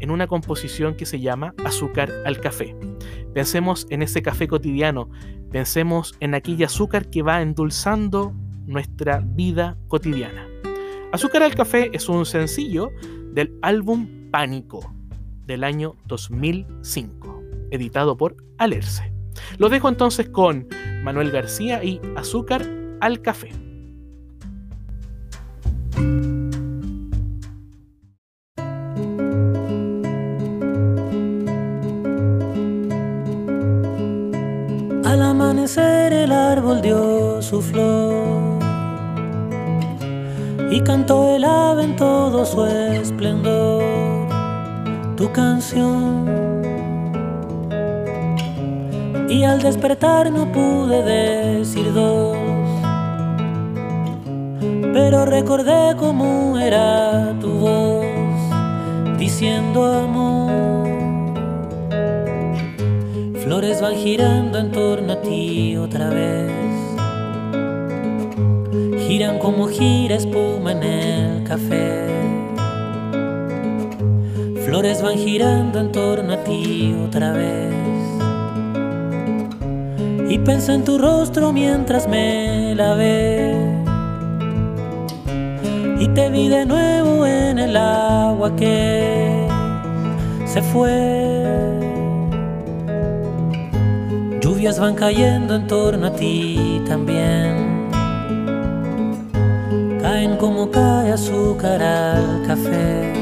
en 0.00 0.10
una 0.10 0.28
composición 0.28 0.94
que 0.94 1.04
se 1.04 1.20
llama 1.20 1.54
Azúcar 1.62 2.10
al 2.24 2.40
café. 2.40 2.74
Pensemos 3.34 3.86
en 3.90 4.00
ese 4.00 4.22
café 4.22 4.48
cotidiano, 4.48 5.10
pensemos 5.52 6.14
en 6.20 6.34
aquella 6.34 6.64
azúcar 6.64 7.10
que 7.10 7.20
va 7.20 7.42
endulzando 7.42 8.32
nuestra 8.64 9.20
vida 9.22 9.76
cotidiana. 9.88 10.46
Azúcar 11.12 11.42
al 11.42 11.54
café 11.54 11.90
es 11.92 12.08
un 12.08 12.24
sencillo 12.24 12.92
del 13.34 13.58
álbum 13.60 14.30
Pánico 14.30 14.90
del 15.44 15.64
año 15.64 15.96
2005, 16.06 17.42
editado 17.70 18.16
por 18.16 18.36
Alerce. 18.56 19.17
Lo 19.58 19.68
dejo 19.68 19.88
entonces 19.88 20.28
con 20.28 20.66
Manuel 21.02 21.30
García 21.30 21.82
y 21.82 22.00
Azúcar 22.16 22.66
al 23.00 23.22
café. 23.22 23.50
el 35.76 36.32
árbol 36.32 36.80
dio 36.80 37.42
su 37.42 37.60
flor 37.60 38.58
y 40.70 40.80
cantó 40.80 41.36
el 41.36 41.44
ave 41.44 41.84
en 41.84 41.96
todo 41.96 42.44
su 42.46 42.64
esplendor 42.64 44.28
tu 45.16 45.30
canción. 45.32 46.47
Y 49.28 49.44
al 49.44 49.60
despertar 49.60 50.32
no 50.32 50.50
pude 50.50 51.02
decir 51.02 51.92
dos, 51.92 52.36
pero 54.94 55.26
recordé 55.26 55.94
cómo 55.96 56.58
era 56.58 57.34
tu 57.38 57.50
voz 57.50 58.06
diciendo 59.18 59.84
amor. 59.84 60.48
Flores 63.44 63.82
van 63.82 63.96
girando 63.96 64.58
en 64.58 64.72
torno 64.72 65.12
a 65.12 65.20
ti 65.20 65.76
otra 65.76 66.08
vez. 66.08 66.50
Giran 69.06 69.38
como 69.38 69.68
gira 69.68 70.16
espuma 70.16 70.72
en 70.72 70.82
el 70.82 71.44
café. 71.44 72.06
Flores 74.64 75.02
van 75.02 75.16
girando 75.18 75.80
en 75.80 75.92
torno 75.92 76.32
a 76.32 76.44
ti 76.44 76.94
otra 77.06 77.32
vez. 77.32 77.67
Y 80.38 80.44
pensé 80.44 80.74
en 80.74 80.84
tu 80.84 80.98
rostro 80.98 81.52
mientras 81.52 82.06
me 82.06 82.74
lavé. 82.76 83.54
Y 85.98 86.06
te 86.08 86.30
vi 86.30 86.48
de 86.48 86.64
nuevo 86.64 87.26
en 87.26 87.58
el 87.58 87.76
agua 87.76 88.54
que 88.54 89.48
se 90.46 90.62
fue 90.62 91.48
lluvias 94.58 94.78
van 94.80 94.94
cayendo 94.94 95.54
en 95.54 95.66
torno 95.66 96.06
a 96.08 96.12
ti 96.12 96.82
también. 96.86 97.88
Caen 100.00 100.36
como 100.36 100.70
cae 100.70 101.12
azúcar 101.12 101.82
al 101.82 102.42
café. 102.46 103.12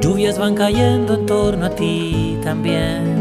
Lluvias 0.00 0.38
van 0.38 0.54
cayendo 0.54 1.14
en 1.14 1.26
torno 1.26 1.66
a 1.66 1.70
ti 1.70 2.38
también. 2.42 3.19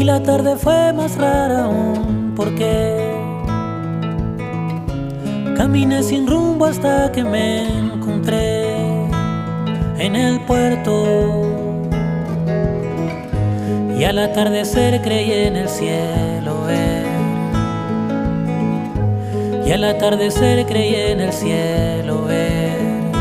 La 0.00 0.22
tarde 0.22 0.56
fue 0.56 0.92
más 0.92 1.16
rara 1.16 1.64
aún 1.64 2.32
porque 2.34 2.98
caminé 5.56 6.02
sin 6.02 6.26
rumbo 6.26 6.64
hasta 6.64 7.12
que 7.12 7.22
me 7.22 7.68
encontré 7.78 8.74
en 9.98 10.16
el 10.16 10.40
puerto. 10.40 11.48
Y 13.98 14.04
al 14.04 14.18
atardecer 14.18 15.00
creí 15.02 15.30
en 15.30 15.56
el 15.56 15.68
cielo 15.68 16.64
ver 16.66 17.06
y 19.64 19.70
al 19.70 19.84
atardecer 19.84 20.66
creí 20.66 20.94
en 20.94 21.20
el 21.20 21.32
cielo 21.32 22.24
ver 22.24 23.12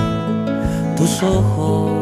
tus 0.98 1.22
ojos 1.22 2.01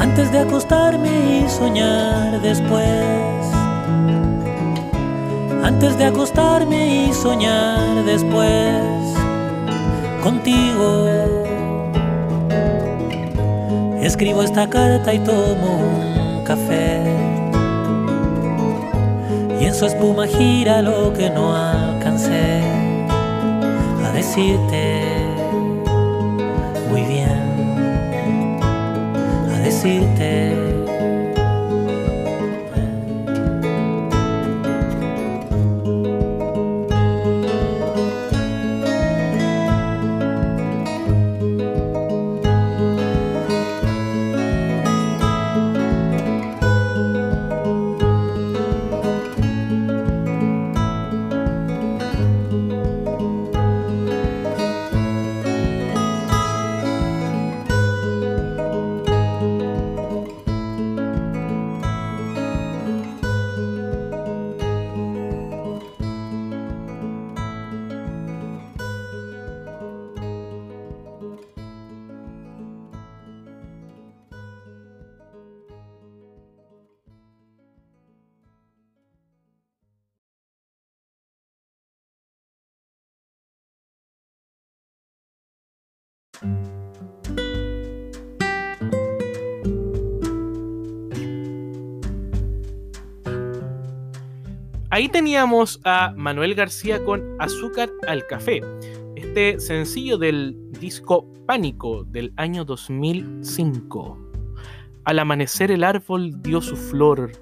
Antes 0.00 0.32
de 0.32 0.38
acostarme 0.38 1.44
y 1.44 1.48
soñar 1.48 2.40
después. 2.40 2.84
Antes 5.62 5.96
de 5.96 6.04
acostarme 6.06 7.06
y 7.06 7.12
soñar 7.12 8.04
después. 8.04 9.14
Contigo. 10.24 11.06
Escribo 14.00 14.42
esta 14.42 14.68
carta 14.68 15.14
y 15.14 15.20
tomo 15.20 15.78
un 15.78 16.44
café. 16.44 17.00
Y 19.60 19.66
en 19.66 19.74
su 19.74 19.86
espuma 19.86 20.26
gira 20.26 20.82
lo 20.82 21.12
que 21.12 21.30
no 21.30 21.54
alcancé 21.54 22.91
decirte 24.22 25.02
muy 26.88 27.02
bien, 27.02 28.60
a 29.52 29.58
decirte. 29.58 30.51
Ahí 94.92 95.08
teníamos 95.08 95.80
a 95.84 96.12
Manuel 96.18 96.54
García 96.54 97.02
con 97.02 97.40
Azúcar 97.40 97.90
al 98.06 98.26
Café, 98.26 98.60
este 99.16 99.58
sencillo 99.58 100.18
del 100.18 100.54
disco 100.78 101.26
Pánico 101.46 102.04
del 102.04 102.34
año 102.36 102.66
2005. 102.66 104.18
Al 105.04 105.18
amanecer 105.18 105.70
el 105.70 105.82
árbol 105.82 106.42
dio 106.42 106.60
su 106.60 106.76
flor 106.76 107.32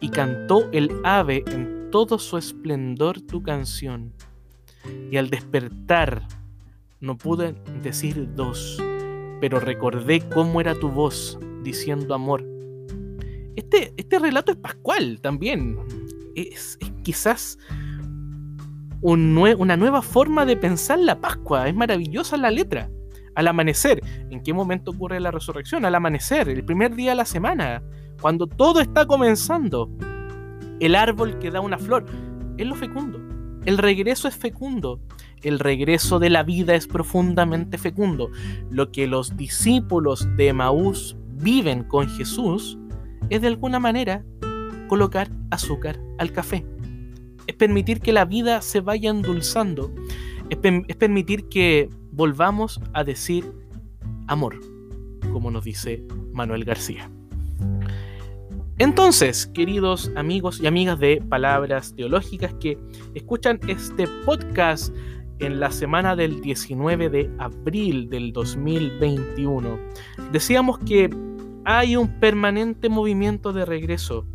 y 0.00 0.08
cantó 0.08 0.68
el 0.72 0.90
ave 1.04 1.44
en 1.52 1.88
todo 1.92 2.18
su 2.18 2.36
esplendor 2.36 3.20
tu 3.20 3.44
canción. 3.44 4.12
Y 5.12 5.18
al 5.18 5.30
despertar 5.30 6.26
no 6.98 7.16
pude 7.16 7.54
decir 7.80 8.28
dos, 8.34 8.82
pero 9.40 9.60
recordé 9.60 10.28
cómo 10.30 10.60
era 10.60 10.74
tu 10.74 10.88
voz 10.88 11.38
diciendo 11.62 12.12
amor. 12.12 12.44
Este, 13.54 13.94
este 13.96 14.18
relato 14.18 14.50
es 14.50 14.58
pascual 14.58 15.20
también. 15.20 15.78
Es, 16.42 16.78
quizás 17.02 17.58
una 19.00 19.76
nueva 19.76 20.02
forma 20.02 20.44
de 20.44 20.56
pensar 20.56 20.98
la 20.98 21.20
Pascua. 21.20 21.68
Es 21.68 21.74
maravillosa 21.74 22.36
la 22.36 22.50
letra. 22.50 22.90
Al 23.34 23.46
amanecer, 23.46 24.00
¿en 24.30 24.42
qué 24.42 24.52
momento 24.52 24.90
ocurre 24.90 25.20
la 25.20 25.30
resurrección? 25.30 25.84
Al 25.84 25.94
amanecer, 25.94 26.48
el 26.48 26.64
primer 26.64 26.96
día 26.96 27.10
de 27.10 27.16
la 27.16 27.24
semana, 27.24 27.82
cuando 28.20 28.46
todo 28.46 28.80
está 28.80 29.06
comenzando. 29.06 29.90
El 30.80 30.94
árbol 30.94 31.38
que 31.38 31.50
da 31.50 31.60
una 31.60 31.78
flor 31.78 32.04
es 32.56 32.66
lo 32.66 32.74
fecundo. 32.74 33.20
El 33.64 33.78
regreso 33.78 34.28
es 34.28 34.36
fecundo 34.36 35.00
el 35.42 35.58
regreso 35.58 36.18
de 36.18 36.30
la 36.30 36.42
vida 36.42 36.74
es 36.74 36.86
profundamente 36.86 37.78
fecundo. 37.78 38.30
Lo 38.70 38.90
que 38.90 39.06
los 39.06 39.36
discípulos 39.36 40.28
de 40.36 40.52
Maús 40.52 41.16
viven 41.34 41.84
con 41.84 42.08
Jesús 42.08 42.78
es 43.30 43.40
de 43.42 43.48
alguna 43.48 43.78
manera 43.78 44.24
colocar 44.88 45.30
azúcar 45.50 46.00
al 46.18 46.32
café. 46.32 46.66
Es 47.46 47.54
permitir 47.54 48.00
que 48.00 48.12
la 48.12 48.24
vida 48.24 48.60
se 48.62 48.80
vaya 48.80 49.10
endulzando. 49.10 49.94
Es, 50.50 50.56
permitir 50.96 51.48
que 51.48 51.88
volvamos 52.10 52.80
a 52.94 53.04
decir 53.04 53.52
amor, 54.26 54.58
como 55.32 55.50
nos 55.50 55.64
dice 55.64 56.02
Manuel 56.32 56.64
García. 56.64 57.10
Entonces, 58.78 59.46
queridos 59.46 60.10
amigos 60.14 60.60
y 60.60 60.66
amigas 60.66 60.98
de 60.98 61.22
Palabras 61.28 61.94
Teológicas 61.96 62.54
que 62.54 62.78
escuchan 63.14 63.58
este 63.66 64.06
podcast 64.24 64.94
en 65.40 65.60
la 65.60 65.70
semana 65.70 66.16
del 66.16 66.40
19 66.40 67.10
de 67.10 67.30
abril 67.38 68.08
del 68.08 68.32
2021. 68.32 69.78
Decíamos 70.32 70.78
que 70.78 71.10
hay 71.64 71.96
un 71.96 72.20
permanente 72.20 72.88
movimiento 72.88 73.52
de 73.52 73.64
regreso, 73.64 74.26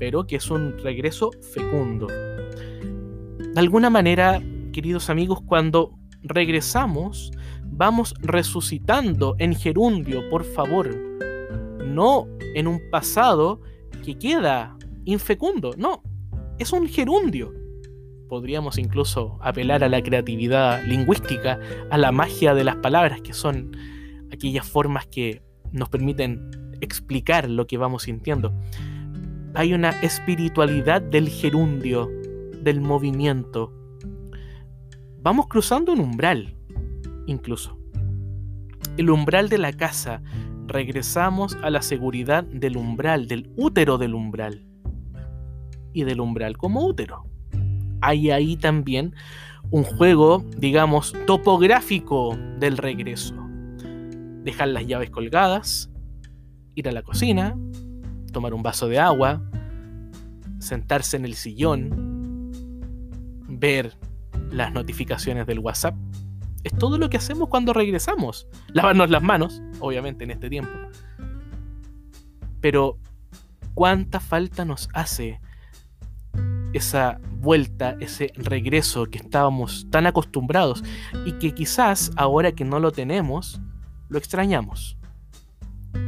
pero 0.00 0.26
que 0.26 0.36
es 0.36 0.50
un 0.50 0.76
regreso 0.78 1.30
fecundo. 1.52 2.08
De 2.08 3.60
alguna 3.60 3.90
manera, 3.90 4.42
queridos 4.72 5.10
amigos, 5.10 5.42
cuando 5.46 5.96
regresamos, 6.22 7.30
vamos 7.64 8.14
resucitando 8.20 9.36
en 9.38 9.54
gerundio, 9.54 10.28
por 10.30 10.42
favor, 10.44 10.88
no 11.84 12.26
en 12.54 12.66
un 12.66 12.80
pasado 12.90 13.60
que 14.04 14.18
queda 14.18 14.76
infecundo, 15.04 15.74
no, 15.76 16.02
es 16.58 16.72
un 16.72 16.88
gerundio 16.88 17.52
podríamos 18.30 18.78
incluso 18.78 19.38
apelar 19.42 19.82
a 19.82 19.88
la 19.88 20.00
creatividad 20.02 20.84
lingüística, 20.84 21.58
a 21.90 21.98
la 21.98 22.12
magia 22.12 22.54
de 22.54 22.62
las 22.62 22.76
palabras, 22.76 23.20
que 23.22 23.32
son 23.32 23.76
aquellas 24.32 24.66
formas 24.66 25.08
que 25.08 25.42
nos 25.72 25.88
permiten 25.88 26.48
explicar 26.80 27.50
lo 27.50 27.66
que 27.66 27.76
vamos 27.76 28.04
sintiendo. 28.04 28.54
Hay 29.54 29.74
una 29.74 29.90
espiritualidad 30.02 31.02
del 31.02 31.28
gerundio, 31.28 32.08
del 32.62 32.80
movimiento. 32.80 33.72
Vamos 35.22 35.48
cruzando 35.48 35.92
un 35.92 36.00
umbral, 36.00 36.56
incluso. 37.26 37.78
El 38.96 39.10
umbral 39.10 39.48
de 39.48 39.58
la 39.58 39.72
casa, 39.72 40.22
regresamos 40.66 41.56
a 41.62 41.70
la 41.70 41.82
seguridad 41.82 42.44
del 42.44 42.76
umbral, 42.76 43.26
del 43.28 43.50
útero 43.56 43.98
del 43.98 44.14
umbral. 44.14 44.64
Y 45.92 46.04
del 46.04 46.20
umbral 46.20 46.56
como 46.56 46.86
útero 46.86 47.30
hay 48.00 48.30
ahí 48.30 48.56
también 48.56 49.14
un 49.70 49.84
juego, 49.84 50.44
digamos, 50.56 51.14
topográfico 51.26 52.36
del 52.58 52.76
regreso. 52.76 53.34
Dejar 54.42 54.68
las 54.68 54.86
llaves 54.86 55.10
colgadas, 55.10 55.90
ir 56.74 56.88
a 56.88 56.92
la 56.92 57.02
cocina, 57.02 57.56
tomar 58.30 58.54
un 58.54 58.62
vaso 58.62 58.88
de 58.88 58.98
agua, 58.98 59.42
sentarse 60.58 61.16
en 61.16 61.24
el 61.24 61.34
sillón, 61.34 62.50
ver 63.48 63.96
las 64.50 64.72
notificaciones 64.72 65.46
del 65.46 65.58
WhatsApp. 65.58 65.94
Es 66.62 66.76
todo 66.76 66.98
lo 66.98 67.08
que 67.08 67.16
hacemos 67.16 67.48
cuando 67.48 67.72
regresamos. 67.72 68.46
Lavarnos 68.68 69.10
las 69.10 69.22
manos, 69.22 69.62
obviamente 69.80 70.24
en 70.24 70.30
este 70.30 70.50
tiempo. 70.50 70.72
Pero, 72.60 72.98
¿cuánta 73.74 74.20
falta 74.20 74.64
nos 74.64 74.88
hace 74.92 75.40
esa 76.72 77.20
vuelta, 77.40 77.96
ese 78.00 78.32
regreso 78.36 79.06
que 79.06 79.18
estábamos 79.18 79.86
tan 79.90 80.06
acostumbrados 80.06 80.84
y 81.24 81.32
que 81.32 81.52
quizás 81.52 82.10
ahora 82.16 82.52
que 82.52 82.64
no 82.64 82.78
lo 82.78 82.92
tenemos, 82.92 83.60
lo 84.08 84.18
extrañamos. 84.18 84.96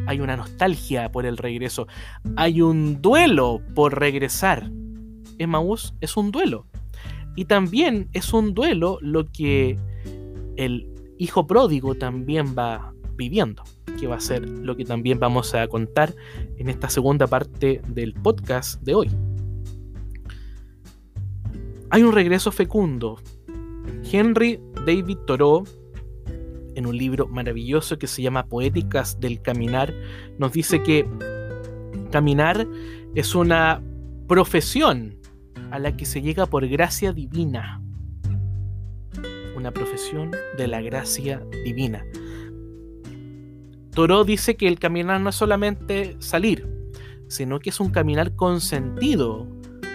Hay 0.06 0.20
una 0.20 0.36
nostalgia 0.36 1.10
por 1.10 1.26
el 1.26 1.36
regreso, 1.36 1.86
hay 2.36 2.62
un 2.62 3.00
duelo 3.00 3.60
por 3.74 3.98
regresar. 3.98 4.70
Emmaús 5.38 5.94
es 6.00 6.16
un 6.16 6.30
duelo. 6.30 6.66
Y 7.34 7.46
también 7.46 8.08
es 8.12 8.32
un 8.32 8.54
duelo 8.54 8.98
lo 9.00 9.26
que 9.30 9.78
el 10.56 10.88
hijo 11.18 11.46
pródigo 11.46 11.94
también 11.94 12.54
va 12.56 12.92
viviendo, 13.16 13.62
que 13.98 14.06
va 14.06 14.16
a 14.16 14.20
ser 14.20 14.46
lo 14.46 14.76
que 14.76 14.84
también 14.84 15.18
vamos 15.18 15.54
a 15.54 15.66
contar 15.68 16.14
en 16.58 16.68
esta 16.68 16.90
segunda 16.90 17.26
parte 17.26 17.80
del 17.88 18.12
podcast 18.14 18.82
de 18.82 18.94
hoy 18.94 19.10
hay 21.92 22.02
un 22.02 22.12
regreso 22.12 22.50
fecundo. 22.50 23.18
Henry 24.10 24.58
David 24.86 25.18
Thoreau, 25.26 25.64
en 26.74 26.86
un 26.86 26.96
libro 26.96 27.28
maravilloso 27.28 27.98
que 27.98 28.06
se 28.06 28.22
llama 28.22 28.46
Poéticas 28.46 29.20
del 29.20 29.40
Caminar, 29.42 29.94
nos 30.38 30.52
dice 30.52 30.82
que 30.82 31.06
caminar 32.10 32.66
es 33.14 33.34
una 33.34 33.82
profesión 34.28 35.16
a 35.70 35.78
la 35.78 35.96
que 35.96 36.04
se 36.04 36.22
llega 36.22 36.46
por 36.46 36.66
gracia 36.68 37.12
divina. 37.12 37.82
Una 39.56 39.70
profesión 39.72 40.30
de 40.56 40.66
la 40.68 40.80
gracia 40.80 41.42
divina. 41.64 42.04
Thoreau 43.94 44.24
dice 44.24 44.56
que 44.56 44.68
el 44.68 44.78
caminar 44.78 45.20
no 45.20 45.30
es 45.30 45.36
solamente 45.36 46.16
salir, 46.18 46.66
sino 47.28 47.60
que 47.60 47.70
es 47.70 47.80
un 47.80 47.90
caminar 47.90 48.34
con 48.36 48.60
sentido, 48.60 49.46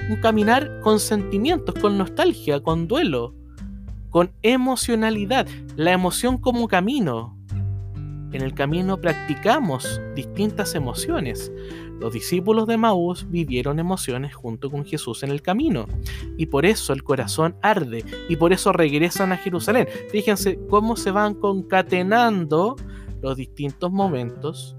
un 0.09 0.17
caminar 0.21 0.81
con 0.81 0.99
sentimientos, 0.99 1.75
con 1.75 1.97
nostalgia, 1.97 2.59
con 2.61 2.87
duelo, 2.87 3.33
con 4.09 4.31
emocionalidad, 4.41 5.47
la 5.75 5.91
emoción 5.91 6.37
como 6.37 6.67
camino. 6.67 7.37
En 8.31 8.41
el 8.41 8.53
camino 8.53 8.99
practicamos 8.99 10.01
distintas 10.15 10.75
emociones. 10.75 11.51
Los 11.99 12.13
discípulos 12.13 12.67
de 12.67 12.77
Maús 12.77 13.25
vivieron 13.29 13.79
emociones 13.79 14.35
junto 14.35 14.69
con 14.69 14.85
Jesús 14.85 15.23
en 15.23 15.31
el 15.31 15.41
camino 15.41 15.87
y 16.37 16.45
por 16.45 16.65
eso 16.65 16.93
el 16.93 17.03
corazón 17.03 17.55
arde 17.61 18.05
y 18.29 18.35
por 18.35 18.53
eso 18.53 18.71
regresan 18.71 19.31
a 19.31 19.37
Jerusalén. 19.37 19.87
Fíjense 20.11 20.59
cómo 20.69 20.95
se 20.95 21.11
van 21.11 21.33
concatenando 21.33 22.75
los 23.21 23.35
distintos 23.35 23.91
momentos 23.91 24.75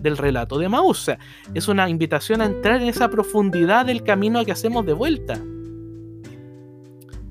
del 0.00 0.16
relato 0.16 0.58
de 0.58 0.68
Maús. 0.68 1.10
es 1.54 1.68
una 1.68 1.88
invitación 1.88 2.40
a 2.40 2.46
entrar 2.46 2.80
en 2.80 2.88
esa 2.88 3.08
profundidad 3.08 3.86
del 3.86 4.02
camino 4.02 4.44
que 4.44 4.52
hacemos 4.52 4.86
de 4.86 4.94
vuelta. 4.94 5.40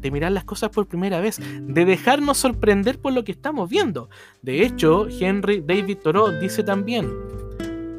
De 0.01 0.11
mirar 0.11 0.31
las 0.31 0.43
cosas 0.43 0.69
por 0.71 0.87
primera 0.87 1.21
vez, 1.21 1.39
de 1.61 1.85
dejarnos 1.85 2.37
sorprender 2.37 2.99
por 2.99 3.13
lo 3.13 3.23
que 3.23 3.31
estamos 3.31 3.69
viendo. 3.69 4.09
De 4.41 4.63
hecho, 4.65 5.07
Henry 5.07 5.63
David 5.65 5.99
Thoreau 6.03 6.31
dice 6.39 6.63
también, 6.63 7.07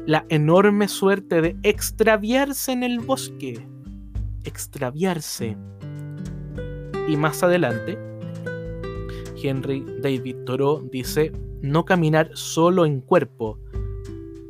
la 0.05 0.25
enorme 0.29 0.87
suerte 0.87 1.41
de 1.41 1.55
extraviarse 1.63 2.73
en 2.73 2.83
el 2.83 2.99
bosque. 2.99 3.65
Extraviarse. 4.43 5.57
Y 7.07 7.17
más 7.17 7.41
adelante, 7.41 7.97
Henry 9.41 9.85
David 10.01 10.35
Thoreau 10.45 10.87
dice, 10.91 11.31
no 11.61 11.85
caminar 11.85 12.29
solo 12.33 12.85
en 12.85 12.99
cuerpo, 12.99 13.59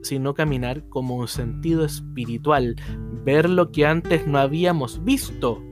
sino 0.02 0.34
caminar 0.34 0.88
como 0.90 1.16
un 1.18 1.28
sentido 1.28 1.86
espiritual, 1.86 2.76
ver 3.24 3.50
lo 3.50 3.72
que 3.72 3.86
antes 3.86 4.28
no 4.28 4.38
habíamos 4.38 5.04
visto, 5.04 5.64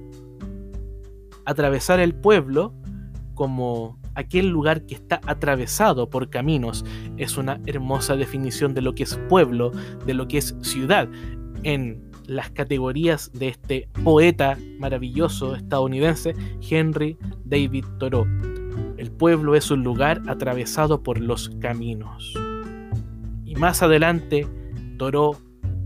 atravesar 1.45 1.99
el 1.99 2.13
pueblo 2.13 2.73
como 3.33 3.99
aquel 4.15 4.49
lugar 4.49 4.85
que 4.85 4.95
está 4.95 5.21
atravesado 5.25 6.09
por 6.09 6.29
caminos. 6.29 6.85
Es 7.17 7.37
una 7.37 7.59
hermosa 7.65 8.15
definición 8.15 8.73
de 8.73 8.81
lo 8.81 8.93
que 8.93 9.03
es 9.03 9.17
pueblo, 9.29 9.71
de 10.05 10.13
lo 10.13 10.27
que 10.27 10.37
es 10.37 10.55
ciudad. 10.61 11.07
En 11.63 12.11
las 12.27 12.49
categorías 12.51 13.31
de 13.33 13.49
este 13.49 13.89
poeta 14.03 14.57
maravilloso 14.79 15.55
estadounidense, 15.55 16.35
Henry 16.69 17.17
David 17.45 17.85
Thoreau. 17.99 18.25
El 18.97 19.11
pueblo 19.11 19.55
es 19.55 19.71
un 19.71 19.83
lugar 19.83 20.21
atravesado 20.27 21.01
por 21.01 21.19
los 21.19 21.49
caminos. 21.59 22.33
Y 23.45 23.55
más 23.55 23.81
adelante, 23.81 24.47
Thoreau 24.97 25.35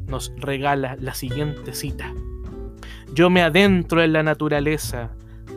nos 0.08 0.32
regala 0.38 0.98
la 1.00 1.13
siguiente 1.13 1.74
cita. 1.74 2.13
Yo 3.13 3.30
me 3.30 3.41
adentro 3.41 4.04
en 4.04 4.13
la 4.13 4.24
naturaleza, 4.24 5.15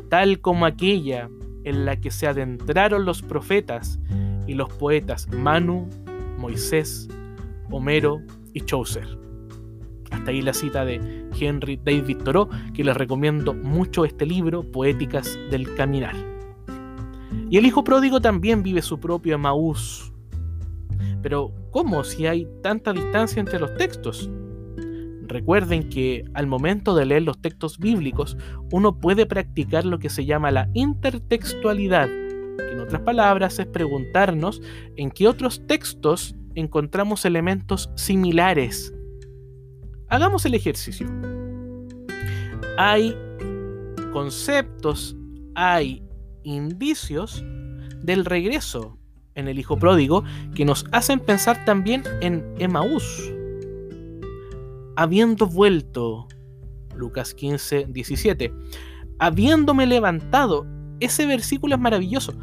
tal 0.09 0.41
como 0.41 0.67
aquella 0.67 1.29
en 1.65 1.85
la 1.85 1.97
que 2.01 2.11
se 2.11 2.27
adentraron 2.27 3.05
los 3.05 3.23
profetas 3.23 3.99
y 4.47 4.55
los 4.55 4.73
poetas 4.75 5.29
Manu, 5.29 5.89
Moisés, 6.39 7.09
Homero 7.71 8.21
y 8.55 8.63
Chaucer. 8.63 9.19
Hasta 10.11 10.31
ahí 10.31 10.41
la 10.41 10.55
cita 10.55 10.85
de 10.85 11.29
Henry 11.39 11.79
David 11.83 12.19
Thoreau, 12.25 12.49
que 12.73 12.85
les 12.85 12.97
recomiendo 12.97 13.53
mucho 13.53 14.05
este 14.05 14.25
libro, 14.25 14.63
Poéticas 14.63 15.39
del 15.51 15.75
Caminar. 15.75 16.17
Y 17.51 17.59
el 17.59 17.67
hijo 17.67 17.85
pródigo 17.85 18.21
también 18.21 18.63
vive 18.63 18.81
su 18.81 18.99
propio 18.99 19.35
Emaús. 19.35 20.13
Pero, 21.23 21.53
¿cómo 21.71 22.05
si 22.05 22.27
hay 22.27 22.49
tanta 22.63 22.93
distancia 22.93 23.41
entre 23.41 23.59
los 23.59 23.75
textos? 23.77 24.31
Recuerden 25.29 25.91
que 25.91 26.25
al 26.33 26.47
momento 26.47 26.95
de 26.95 27.05
leer 27.05 27.23
los 27.23 27.39
textos 27.41 27.79
bíblicos, 27.79 28.37
uno 28.73 28.99
puede 28.99 29.27
practicar 29.27 29.85
lo 29.85 29.99
que 29.99 30.09
se 30.09 30.25
llama 30.25 30.51
la 30.51 30.71
intertextualidad, 30.73 32.07
que 32.09 32.73
en 32.73 32.81
otras 32.81 33.03
palabras 33.03 33.59
es 33.59 33.67
preguntarnos 33.67 34.63
en 34.97 35.11
qué 35.11 35.29
otros 35.29 35.67
textos 35.67 36.35
encontramos 36.55 37.27
elementos 37.27 37.91
similares. 37.95 38.95
Hagamos 40.09 40.47
el 40.47 40.55
ejercicio. 40.55 41.07
Hay 42.79 43.15
conceptos, 44.13 45.15
hay 45.55 46.03
indicios 46.43 47.45
del 48.03 48.25
regreso 48.25 48.99
en 49.35 49.47
el 49.47 49.59
Hijo 49.59 49.77
Pródigo 49.77 50.25
que 50.55 50.65
nos 50.65 50.87
hacen 50.91 51.21
pensar 51.21 51.67
también 51.67 52.03
en 52.23 52.55
Emaús 52.59 53.38
habiendo 54.99 55.47
vuelto, 55.47 56.27
Lucas 56.97 57.33
15, 57.33 57.87
17, 57.89 58.53
habiéndome 59.21 59.87
levantado, 59.87 60.67
ese 60.99 61.25
versículo 61.25 61.77
es 61.77 61.81
maravilloso, 61.81 62.35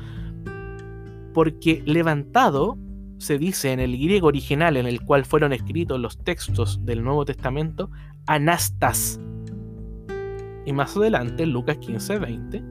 porque 1.33 1.83
levantado 1.85 2.77
se 3.17 3.37
dice 3.37 3.73
en 3.73 3.81
el 3.81 3.91
griego 3.97 4.27
original 4.27 4.77
en 4.77 4.85
el 4.85 5.01
cual 5.01 5.25
fueron 5.25 5.51
escritos 5.51 5.99
los 5.99 6.17
textos 6.17 6.79
del 6.85 7.03
Nuevo 7.03 7.25
Testamento, 7.25 7.91
anastas. 8.25 9.19
Y 10.65 10.71
más 10.71 10.95
adelante, 10.95 11.45
Lucas 11.45 11.77
15, 11.79 12.19
20, 12.19 12.63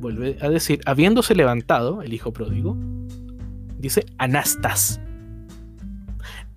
vuelve 0.00 0.38
a 0.40 0.48
decir, 0.48 0.80
habiéndose 0.86 1.34
levantado, 1.34 2.00
el 2.00 2.14
hijo 2.14 2.32
pródigo, 2.32 2.78
dice 3.78 4.06
anastas. 4.16 5.02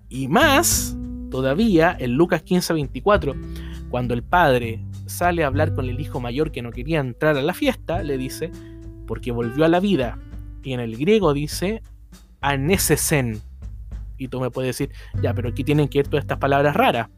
Y 0.08 0.26
más, 0.26 0.96
Todavía, 1.30 1.96
en 1.98 2.14
Lucas 2.14 2.42
15:24, 2.44 3.34
cuando 3.88 4.14
el 4.14 4.22
padre 4.22 4.80
sale 5.06 5.44
a 5.44 5.48
hablar 5.48 5.74
con 5.74 5.88
el 5.88 6.00
hijo 6.00 6.20
mayor 6.20 6.52
que 6.52 6.62
no 6.62 6.70
quería 6.70 7.00
entrar 7.00 7.36
a 7.36 7.42
la 7.42 7.54
fiesta, 7.54 8.02
le 8.02 8.16
dice, 8.18 8.50
porque 9.06 9.32
volvió 9.32 9.64
a 9.64 9.68
la 9.68 9.80
vida. 9.80 10.18
Y 10.62 10.72
en 10.72 10.80
el 10.80 10.96
griego 10.96 11.32
dice, 11.34 11.82
anesesen. 12.40 13.40
Y 14.18 14.28
tú 14.28 14.40
me 14.40 14.50
puedes 14.50 14.76
decir, 14.76 14.94
ya, 15.22 15.34
pero 15.34 15.48
aquí 15.48 15.64
tienen 15.64 15.88
que 15.88 15.98
ir 15.98 16.08
todas 16.08 16.24
estas 16.24 16.38
palabras 16.38 16.76
raras. 16.76 17.08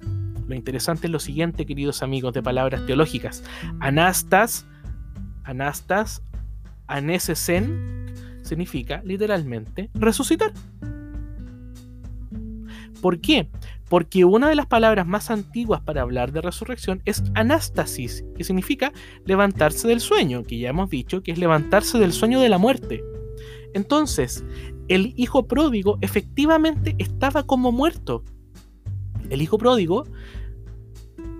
Lo 0.46 0.54
interesante 0.54 1.06
es 1.06 1.10
lo 1.10 1.18
siguiente, 1.18 1.66
queridos 1.66 2.02
amigos 2.02 2.32
de 2.34 2.42
palabras 2.42 2.86
teológicas. 2.86 3.44
Anastas, 3.80 4.66
anastas, 5.44 6.22
anesesen 6.86 8.12
significa 8.42 9.02
literalmente 9.04 9.90
resucitar. 9.94 10.52
¿Por 13.02 13.20
qué? 13.20 13.48
Porque 13.90 14.24
una 14.24 14.48
de 14.48 14.54
las 14.54 14.66
palabras 14.66 15.06
más 15.06 15.30
antiguas 15.30 15.82
para 15.82 16.00
hablar 16.00 16.32
de 16.32 16.40
resurrección 16.40 17.02
es 17.04 17.24
anástasis, 17.34 18.24
que 18.36 18.44
significa 18.44 18.92
levantarse 19.26 19.88
del 19.88 20.00
sueño, 20.00 20.44
que 20.44 20.58
ya 20.58 20.70
hemos 20.70 20.88
dicho 20.88 21.22
que 21.22 21.32
es 21.32 21.38
levantarse 21.38 21.98
del 21.98 22.12
sueño 22.12 22.40
de 22.40 22.48
la 22.48 22.58
muerte. 22.58 23.04
Entonces, 23.74 24.44
el 24.88 25.12
hijo 25.16 25.46
pródigo 25.48 25.98
efectivamente 26.00 26.94
estaba 26.98 27.42
como 27.42 27.72
muerto. 27.72 28.22
El 29.30 29.42
hijo 29.42 29.58
pródigo 29.58 30.04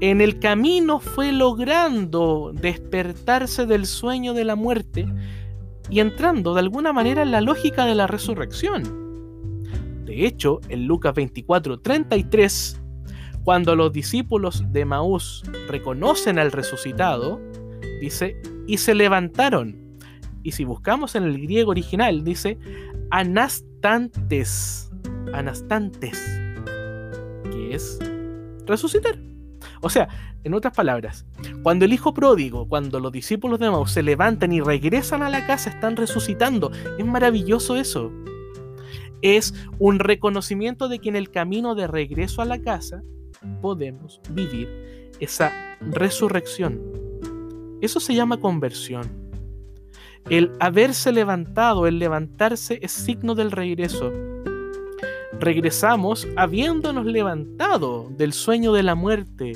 en 0.01 0.21
el 0.21 0.41
camino 0.41 0.99
fue 0.99 1.31
logrando 1.31 2.53
despertarse 2.53 3.67
del 3.67 3.87
sueño 3.87 4.35
de 4.35 4.45
la 4.45 4.57
muerte 4.57 5.07
y 5.91 6.01
entrando 6.01 6.55
de 6.55 6.61
alguna 6.61 6.93
manera 6.93 7.23
en 7.23 7.31
la 7.31 7.41
lógica 7.41 7.87
de 7.87 7.95
la 7.95 8.09
resurrección. 8.09 9.02
De 10.13 10.27
hecho, 10.27 10.61
en 10.69 10.87
Lucas 10.87 11.15
24, 11.15 11.81
33, 11.81 12.83
cuando 13.45 13.75
los 13.75 13.95
discípulos 13.95 14.63
de 14.71 14.85
Maús 14.85 15.43
reconocen 15.69 16.39
al 16.39 16.53
resucitado, 16.53 17.41
dice, 17.99 18.37
y 18.67 18.77
se 18.77 18.95
levantaron. 18.95 19.75
Y 20.43 20.53
si 20.53 20.67
buscamos 20.67 21.15
en 21.15 21.23
el 21.23 21.41
griego 21.41 21.71
original, 21.71 22.25
dice, 22.25 22.59
anastantes, 23.11 24.91
anastantes, 25.33 26.21
que 27.51 27.75
es 27.75 27.99
resucitar. 28.67 29.19
O 29.81 29.89
sea, 29.89 30.11
en 30.45 30.53
otras 30.53 30.75
palabras, 30.75 31.25
cuando 31.63 31.87
el 31.87 31.95
hijo 31.95 32.13
pródigo, 32.13 32.69
cuando 32.69 33.01
los 33.01 33.13
discípulos 33.13 33.61
de 33.61 33.71
Maús 33.71 33.93
se 33.93 34.03
levantan 34.03 34.53
y 34.53 34.61
regresan 34.61 35.23
a 35.23 35.31
la 35.31 35.47
casa, 35.47 35.71
están 35.71 35.97
resucitando. 35.97 36.71
Es 36.99 37.07
maravilloso 37.07 37.77
eso 37.77 38.13
es 39.23 39.55
un 39.79 39.99
reconocimiento 39.99 40.89
de 40.89 40.99
que 40.99 41.09
en 41.09 41.17
el 41.17 41.31
camino 41.31 41.75
de 41.75 41.87
regreso 41.87 42.43
a 42.43 42.45
la 42.45 42.61
casa 42.61 43.03
podemos 43.61 44.21
vivir 44.31 45.11
esa 45.21 45.53
resurrección. 45.81 46.81
Eso 47.81 48.01
se 48.01 48.15
llama 48.15 48.39
conversión. 48.39 49.23
El 50.31 50.53
haberse 50.61 51.13
levantado, 51.13 51.87
el 51.87 51.99
levantarse 51.99 52.79
es 52.83 52.93
signo 52.93 53.35
del 53.35 53.51
regreso. 53.51 54.13
Regresamos 55.39 56.29
habiéndonos 56.37 57.07
levantado 57.07 58.09
del 58.11 58.33
sueño 58.33 58.73
de 58.73 58.85
la 58.85 58.95
muerte. 58.95 59.55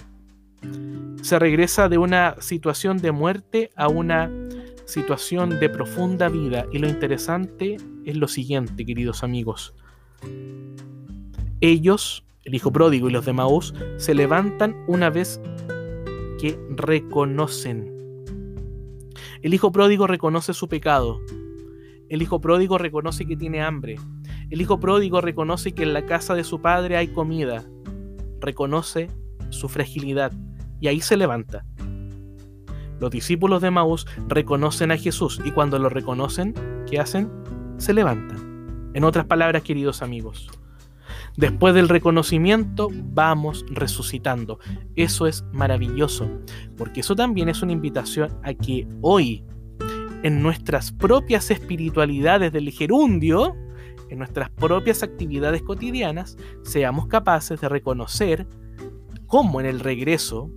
Se 1.22 1.38
regresa 1.38 1.88
de 1.88 1.98
una 1.98 2.36
situación 2.40 2.98
de 2.98 3.12
muerte 3.12 3.70
a 3.76 3.88
una 3.88 4.30
situación 4.86 5.60
de 5.60 5.68
profunda 5.68 6.28
vida. 6.28 6.66
Y 6.72 6.78
lo 6.78 6.88
interesante 6.88 7.76
es 8.04 8.16
lo 8.16 8.28
siguiente, 8.28 8.86
queridos 8.86 9.22
amigos. 9.22 9.74
Ellos, 11.60 12.24
el 12.44 12.54
hijo 12.54 12.72
pródigo 12.72 13.08
y 13.08 13.12
los 13.12 13.26
de 13.26 13.32
Maús, 13.32 13.74
se 13.98 14.14
levantan 14.14 14.74
una 14.86 15.10
vez 15.10 15.40
que 16.40 16.58
reconocen. 16.70 17.92
El 19.42 19.54
hijo 19.54 19.70
pródigo 19.72 20.06
reconoce 20.06 20.54
su 20.54 20.68
pecado. 20.68 21.20
El 22.08 22.22
hijo 22.22 22.40
pródigo 22.40 22.78
reconoce 22.78 23.26
que 23.26 23.36
tiene 23.36 23.62
hambre. 23.62 23.96
El 24.50 24.60
hijo 24.60 24.78
pródigo 24.78 25.20
reconoce 25.20 25.72
que 25.72 25.82
en 25.82 25.92
la 25.92 26.06
casa 26.06 26.34
de 26.34 26.44
su 26.44 26.60
padre 26.60 26.96
hay 26.96 27.08
comida. 27.08 27.64
Reconoce 28.40 29.08
su 29.50 29.68
fragilidad 29.68 30.32
y 30.80 30.88
ahí 30.88 31.00
se 31.00 31.16
levanta. 31.16 31.64
Los 33.00 33.10
discípulos 33.10 33.62
de 33.62 33.70
Maús 33.70 34.06
reconocen 34.28 34.90
a 34.90 34.96
Jesús 34.96 35.40
y 35.44 35.50
cuando 35.50 35.78
lo 35.78 35.88
reconocen, 35.88 36.54
¿qué 36.88 36.98
hacen? 36.98 37.30
Se 37.76 37.92
levantan. 37.92 38.90
En 38.94 39.04
otras 39.04 39.26
palabras, 39.26 39.62
queridos 39.62 40.00
amigos, 40.00 40.48
después 41.36 41.74
del 41.74 41.90
reconocimiento 41.90 42.88
vamos 42.92 43.64
resucitando. 43.68 44.58
Eso 44.94 45.26
es 45.26 45.44
maravilloso, 45.52 46.30
porque 46.78 47.00
eso 47.00 47.14
también 47.14 47.50
es 47.50 47.62
una 47.62 47.72
invitación 47.72 48.38
a 48.42 48.54
que 48.54 48.88
hoy, 49.02 49.44
en 50.22 50.42
nuestras 50.42 50.92
propias 50.92 51.50
espiritualidades 51.50 52.52
del 52.52 52.70
gerundio, 52.70 53.54
en 54.08 54.18
nuestras 54.18 54.48
propias 54.50 55.02
actividades 55.02 55.62
cotidianas, 55.62 56.38
seamos 56.62 57.06
capaces 57.06 57.60
de 57.60 57.68
reconocer 57.68 58.46
cómo 59.26 59.60
en 59.60 59.66
el 59.66 59.80
regreso 59.80 60.50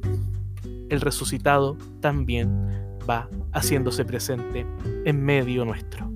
el 0.90 1.02
resucitado 1.02 1.78
también 2.02 2.50
va 3.10 3.30
haciéndose 3.54 4.06
presente 4.06 4.66
en 5.06 5.24
medio 5.24 5.66
nuestro. 5.66 6.12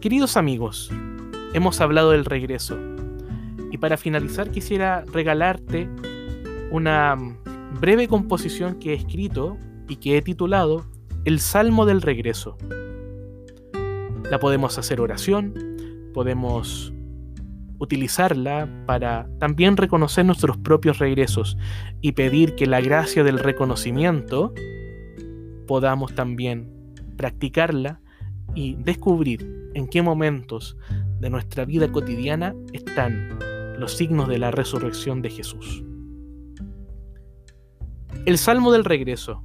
Queridos 0.00 0.36
amigos, 0.36 0.90
hemos 1.54 1.80
hablado 1.80 2.10
del 2.10 2.24
regreso 2.24 2.78
y 3.70 3.78
para 3.78 3.96
finalizar 3.96 4.50
quisiera 4.50 5.04
regalarte 5.12 5.88
una 6.70 7.16
breve 7.80 8.08
composición 8.08 8.78
que 8.78 8.92
he 8.92 8.94
escrito 8.94 9.56
y 9.88 9.96
que 9.96 10.16
he 10.18 10.22
titulado 10.22 10.86
El 11.24 11.40
Salmo 11.40 11.86
del 11.86 12.02
Regreso. 12.02 12.56
La 14.30 14.38
podemos 14.38 14.78
hacer 14.78 15.00
oración, 15.00 15.54
podemos 16.12 16.92
utilizarla 17.78 18.68
para 18.86 19.28
también 19.38 19.76
reconocer 19.76 20.24
nuestros 20.24 20.56
propios 20.56 20.98
regresos 20.98 21.56
y 22.00 22.12
pedir 22.12 22.54
que 22.54 22.66
la 22.66 22.80
gracia 22.80 23.24
del 23.24 23.38
reconocimiento 23.38 24.52
podamos 25.66 26.14
también 26.14 26.72
practicarla 27.16 28.00
y 28.54 28.76
descubrir 28.76 29.70
en 29.74 29.88
qué 29.88 30.02
momentos 30.02 30.76
de 31.20 31.30
nuestra 31.30 31.64
vida 31.64 31.90
cotidiana 31.90 32.54
están 32.72 33.38
los 33.78 33.92
signos 33.92 34.28
de 34.28 34.38
la 34.38 34.50
resurrección 34.50 35.22
de 35.22 35.30
Jesús. 35.30 35.84
El 38.24 38.38
Salmo 38.38 38.72
del 38.72 38.84
Regreso. 38.84 39.44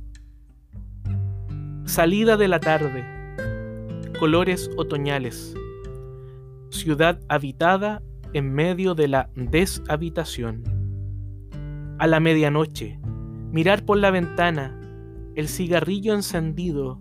Salida 1.85 2.37
de 2.37 2.47
la 2.47 2.59
tarde. 2.59 3.03
Colores 4.19 4.69
otoñales. 4.77 5.53
Ciudad 6.69 7.19
habitada 7.27 8.01
en 8.33 8.53
medio 8.53 8.95
de 8.95 9.07
la 9.07 9.29
deshabitación. 9.35 10.63
A 11.99 12.07
la 12.07 12.19
medianoche, 12.19 12.99
mirar 13.51 13.85
por 13.85 13.97
la 13.97 14.11
ventana, 14.11 14.77
el 15.35 15.47
cigarrillo 15.47 16.13
encendido, 16.13 16.99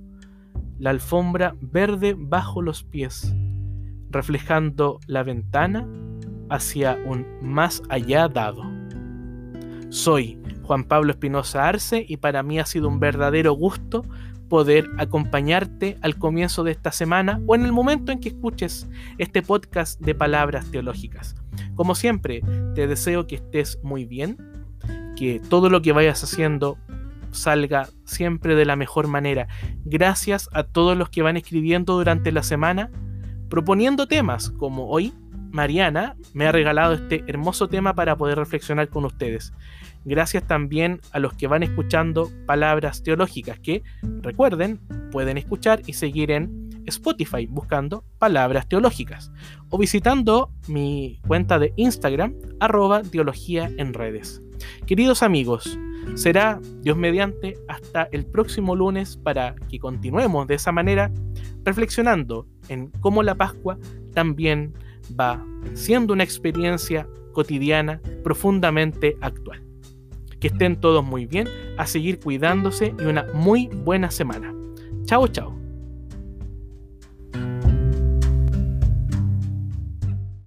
la 0.78 0.90
alfombra 0.90 1.56
verde 1.60 2.14
bajo 2.16 2.62
los 2.62 2.84
pies, 2.84 3.34
reflejando 4.10 4.98
la 5.06 5.22
ventana 5.22 5.86
hacia 6.48 6.98
un 7.06 7.26
más 7.42 7.82
allá 7.88 8.28
dado. 8.28 8.62
Soy 9.88 10.38
Juan 10.62 10.84
Pablo 10.84 11.12
Espinosa 11.12 11.68
Arce 11.68 12.04
y 12.06 12.18
para 12.18 12.42
mí 12.42 12.58
ha 12.58 12.66
sido 12.66 12.88
un 12.88 13.00
verdadero 13.00 13.52
gusto 13.52 14.04
poder 14.50 14.90
acompañarte 14.98 15.96
al 16.02 16.18
comienzo 16.18 16.64
de 16.64 16.72
esta 16.72 16.92
semana 16.92 17.40
o 17.46 17.54
en 17.54 17.64
el 17.64 17.72
momento 17.72 18.12
en 18.12 18.18
que 18.18 18.30
escuches 18.30 18.88
este 19.16 19.42
podcast 19.42 19.98
de 20.00 20.14
palabras 20.14 20.70
teológicas. 20.70 21.36
Como 21.76 21.94
siempre, 21.94 22.42
te 22.74 22.88
deseo 22.88 23.28
que 23.28 23.36
estés 23.36 23.78
muy 23.82 24.04
bien, 24.04 24.36
que 25.16 25.40
todo 25.48 25.70
lo 25.70 25.80
que 25.80 25.92
vayas 25.92 26.22
haciendo 26.24 26.76
salga 27.30 27.88
siempre 28.04 28.56
de 28.56 28.64
la 28.64 28.74
mejor 28.74 29.06
manera. 29.06 29.46
Gracias 29.84 30.50
a 30.52 30.64
todos 30.64 30.98
los 30.98 31.08
que 31.10 31.22
van 31.22 31.36
escribiendo 31.36 31.94
durante 31.94 32.32
la 32.32 32.42
semana, 32.42 32.90
proponiendo 33.48 34.08
temas 34.08 34.50
como 34.50 34.88
hoy. 34.88 35.14
Mariana 35.52 36.16
me 36.34 36.46
ha 36.46 36.52
regalado 36.52 36.94
este 36.94 37.24
hermoso 37.28 37.68
tema 37.68 37.94
para 37.94 38.16
poder 38.16 38.36
reflexionar 38.36 38.88
con 38.88 39.04
ustedes. 39.04 39.52
Gracias 40.04 40.46
también 40.46 41.00
a 41.12 41.18
los 41.18 41.34
que 41.34 41.46
van 41.46 41.62
escuchando 41.62 42.30
palabras 42.46 43.02
teológicas 43.02 43.58
que, 43.58 43.82
recuerden, 44.22 44.80
pueden 45.10 45.36
escuchar 45.36 45.82
y 45.86 45.92
seguir 45.92 46.30
en 46.30 46.70
Spotify 46.86 47.46
buscando 47.46 48.04
palabras 48.18 48.68
teológicas 48.68 49.30
o 49.68 49.78
visitando 49.78 50.50
mi 50.68 51.20
cuenta 51.26 51.58
de 51.58 51.72
Instagram 51.76 52.34
arroba 52.60 53.02
teología 53.02 53.70
en 53.76 53.92
redes. 53.92 54.42
Queridos 54.86 55.22
amigos, 55.22 55.78
será 56.14 56.60
Dios 56.82 56.96
mediante 56.96 57.58
hasta 57.68 58.08
el 58.12 58.26
próximo 58.26 58.74
lunes 58.74 59.16
para 59.16 59.54
que 59.68 59.78
continuemos 59.78 60.46
de 60.46 60.54
esa 60.54 60.72
manera 60.72 61.12
reflexionando 61.64 62.46
en 62.68 62.90
cómo 63.00 63.22
la 63.22 63.34
Pascua 63.34 63.78
también 64.14 64.74
va 65.18 65.44
siendo 65.74 66.12
una 66.12 66.24
experiencia 66.24 67.06
cotidiana 67.32 68.00
profundamente 68.22 69.16
actual. 69.20 69.69
Que 70.40 70.48
estén 70.48 70.80
todos 70.80 71.04
muy 71.04 71.26
bien, 71.26 71.48
a 71.76 71.86
seguir 71.86 72.18
cuidándose 72.18 72.94
y 72.98 73.04
una 73.04 73.26
muy 73.34 73.68
buena 73.68 74.10
semana. 74.10 74.54
Chao, 75.04 75.28
chao. 75.28 75.59